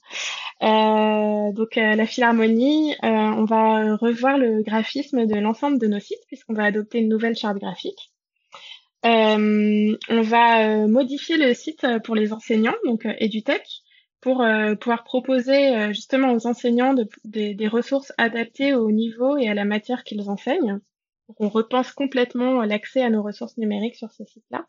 Euh, 0.65 1.53
donc 1.53 1.77
la 1.77 2.07
Philharmonie, 2.07 2.97
on 3.03 3.45
va 3.45 3.95
revoir 3.95 4.37
le 4.37 4.65
graphisme 4.65 5.27
de 5.27 5.37
l'ensemble 5.37 5.79
de 5.79 5.87
nos 5.87 6.01
sites 6.01 6.27
puisqu'on 6.27 6.55
va 6.55 6.65
adopter 6.65 6.99
une 6.99 7.09
nouvelle 7.09 7.37
charte 7.37 7.59
graphique. 7.59 8.14
Euh, 9.05 9.97
on 10.09 10.23
va 10.23 10.67
euh, 10.67 10.89
modifier 10.89 11.37
le 11.37 11.53
site 11.53 11.85
euh, 11.85 11.99
pour 11.99 12.15
les 12.15 12.33
enseignants, 12.33 12.75
donc 12.85 13.07
EduTech, 13.21 13.67
pour 14.21 14.43
pouvoir 14.81 15.05
proposer 15.05 15.93
justement 15.93 16.33
aux 16.33 16.47
enseignants 16.47 16.95
des 17.25 17.69
ressources 17.69 18.11
adaptées 18.17 18.73
au 18.73 18.91
niveau 18.91 19.37
et 19.37 19.51
à 19.51 19.55
la 19.55 19.67
matière 19.67 20.03
qu'ils 20.03 20.31
enseignent. 20.31 20.81
Donc 21.29 21.41
on 21.41 21.51
repense 21.51 21.93
complètement 21.93 22.63
l'accès 22.63 23.03
à 23.03 23.11
nos 23.11 23.23
ressources 23.23 23.59
numériques 23.59 23.97
sur 23.97 24.11
ce 24.13 24.25
site-là. 24.25 24.65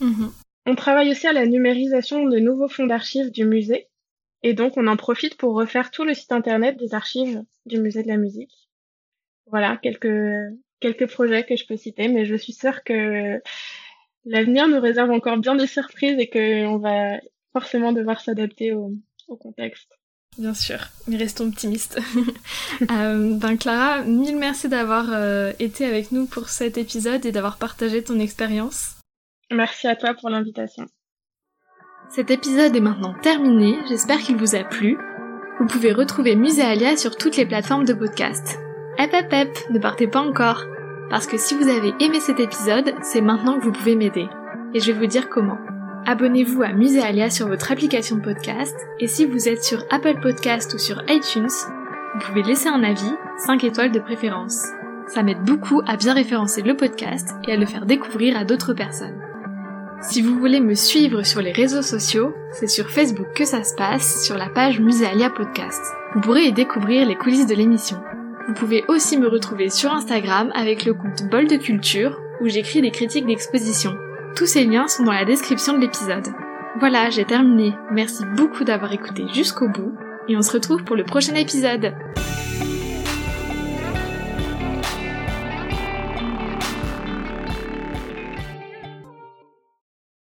Mm-hmm. 0.00 0.32
On 0.66 0.74
travaille 0.74 1.12
aussi 1.12 1.28
à 1.28 1.32
la 1.32 1.46
numérisation 1.46 2.26
de 2.26 2.38
nouveaux 2.40 2.68
fonds 2.68 2.86
d'archives 2.86 3.30
du 3.30 3.44
musée. 3.44 3.88
Et 4.42 4.52
donc, 4.52 4.76
on 4.76 4.86
en 4.86 4.96
profite 4.96 5.36
pour 5.36 5.54
refaire 5.54 5.90
tout 5.90 6.04
le 6.04 6.14
site 6.14 6.32
internet 6.32 6.76
des 6.76 6.94
archives 6.94 7.42
du 7.66 7.80
musée 7.80 8.02
de 8.02 8.08
la 8.08 8.16
musique. 8.16 8.68
Voilà, 9.46 9.78
quelques, 9.78 10.06
quelques 10.80 11.10
projets 11.10 11.44
que 11.44 11.56
je 11.56 11.66
peux 11.66 11.76
citer, 11.76 12.08
mais 12.08 12.24
je 12.24 12.34
suis 12.34 12.52
sûre 12.52 12.84
que 12.84 13.40
l'avenir 14.24 14.68
nous 14.68 14.80
réserve 14.80 15.10
encore 15.10 15.38
bien 15.38 15.54
des 15.54 15.66
surprises 15.66 16.18
et 16.18 16.28
qu'on 16.28 16.78
va 16.78 17.18
forcément 17.52 17.92
devoir 17.92 18.20
s'adapter 18.20 18.72
au, 18.72 18.92
contexte. 19.40 19.90
Bien 20.38 20.54
sûr, 20.54 20.78
mais 21.06 21.16
restons 21.16 21.48
optimistes. 21.48 22.00
euh, 22.90 23.34
ben 23.34 23.56
Clara, 23.56 24.02
mille 24.02 24.36
merci 24.36 24.68
d'avoir 24.68 25.12
euh, 25.12 25.52
été 25.58 25.84
avec 25.84 26.12
nous 26.12 26.26
pour 26.26 26.48
cet 26.48 26.78
épisode 26.78 27.26
et 27.26 27.32
d'avoir 27.32 27.58
partagé 27.58 28.02
ton 28.02 28.18
expérience. 28.20 28.96
Merci 29.50 29.86
à 29.86 29.96
toi 29.96 30.14
pour 30.14 30.30
l'invitation. 30.30 30.86
Cet 32.10 32.30
épisode 32.30 32.74
est 32.74 32.80
maintenant 32.80 33.14
terminé, 33.20 33.76
j'espère 33.88 34.18
qu'il 34.18 34.36
vous 34.36 34.54
a 34.54 34.64
plu. 34.64 34.96
Vous 35.58 35.66
pouvez 35.66 35.92
retrouver 35.92 36.36
Muséalia 36.36 36.96
sur 36.96 37.16
toutes 37.16 37.36
les 37.36 37.44
plateformes 37.44 37.84
de 37.84 37.92
podcast. 37.92 38.58
Hep 39.00 39.14
hep 39.14 39.56
ne 39.70 39.78
partez 39.78 40.08
pas 40.08 40.20
encore. 40.20 40.64
Parce 41.08 41.28
que 41.28 41.38
si 41.38 41.54
vous 41.54 41.68
avez 41.68 41.94
aimé 42.00 42.18
cet 42.18 42.40
épisode, 42.40 42.94
c'est 43.00 43.20
maintenant 43.20 43.56
que 43.56 43.64
vous 43.64 43.70
pouvez 43.70 43.94
m'aider. 43.94 44.28
Et 44.74 44.80
je 44.80 44.90
vais 44.90 44.98
vous 44.98 45.06
dire 45.06 45.28
comment. 45.28 45.58
Abonnez-vous 46.04 46.62
à 46.64 46.72
Muséalia 46.72 47.30
sur 47.30 47.46
votre 47.46 47.70
application 47.70 48.16
de 48.16 48.22
podcast, 48.22 48.74
et 48.98 49.06
si 49.06 49.24
vous 49.24 49.48
êtes 49.48 49.62
sur 49.62 49.84
Apple 49.90 50.18
Podcast 50.20 50.74
ou 50.74 50.78
sur 50.78 51.00
iTunes, 51.08 51.46
vous 52.14 52.20
pouvez 52.26 52.42
laisser 52.42 52.68
un 52.68 52.82
avis, 52.82 53.14
5 53.46 53.62
étoiles 53.62 53.92
de 53.92 54.00
préférence. 54.00 54.66
Ça 55.06 55.22
m'aide 55.22 55.44
beaucoup 55.44 55.80
à 55.86 55.96
bien 55.96 56.14
référencer 56.14 56.62
le 56.62 56.76
podcast 56.76 57.36
et 57.46 57.52
à 57.52 57.56
le 57.56 57.66
faire 57.66 57.86
découvrir 57.86 58.36
à 58.36 58.44
d'autres 58.44 58.74
personnes. 58.74 59.20
Si 60.00 60.22
vous 60.22 60.36
voulez 60.40 60.60
me 60.60 60.74
suivre 60.74 61.22
sur 61.22 61.40
les 61.40 61.52
réseaux 61.52 61.82
sociaux, 61.82 62.34
c'est 62.50 62.66
sur 62.66 62.90
Facebook 62.90 63.28
que 63.32 63.44
ça 63.44 63.62
se 63.62 63.76
passe, 63.76 64.24
sur 64.24 64.36
la 64.36 64.48
page 64.48 64.80
Muséalia 64.80 65.30
Podcast. 65.30 65.82
Vous 66.14 66.20
pourrez 66.20 66.46
y 66.46 66.52
découvrir 66.52 67.06
les 67.06 67.16
coulisses 67.16 67.46
de 67.46 67.54
l'émission. 67.54 67.98
Vous 68.48 68.54
pouvez 68.54 68.82
aussi 68.88 69.18
me 69.18 69.28
retrouver 69.28 69.68
sur 69.68 69.92
Instagram 69.92 70.50
avec 70.54 70.86
le 70.86 70.94
compte 70.94 71.28
Bol 71.30 71.46
de 71.46 71.56
Culture 71.56 72.18
où 72.40 72.48
j'écris 72.48 72.80
des 72.80 72.90
critiques 72.90 73.26
d'exposition. 73.26 73.94
Tous 74.36 74.46
ces 74.46 74.64
liens 74.64 74.88
sont 74.88 75.02
dans 75.02 75.12
la 75.12 75.26
description 75.26 75.74
de 75.74 75.82
l'épisode. 75.82 76.28
Voilà, 76.80 77.10
j'ai 77.10 77.26
terminé. 77.26 77.74
Merci 77.92 78.24
beaucoup 78.36 78.64
d'avoir 78.64 78.90
écouté 78.94 79.26
jusqu'au 79.34 79.68
bout 79.68 79.92
et 80.28 80.36
on 80.36 80.40
se 80.40 80.52
retrouve 80.52 80.82
pour 80.82 80.96
le 80.96 81.04
prochain 81.04 81.34
épisode. 81.34 81.92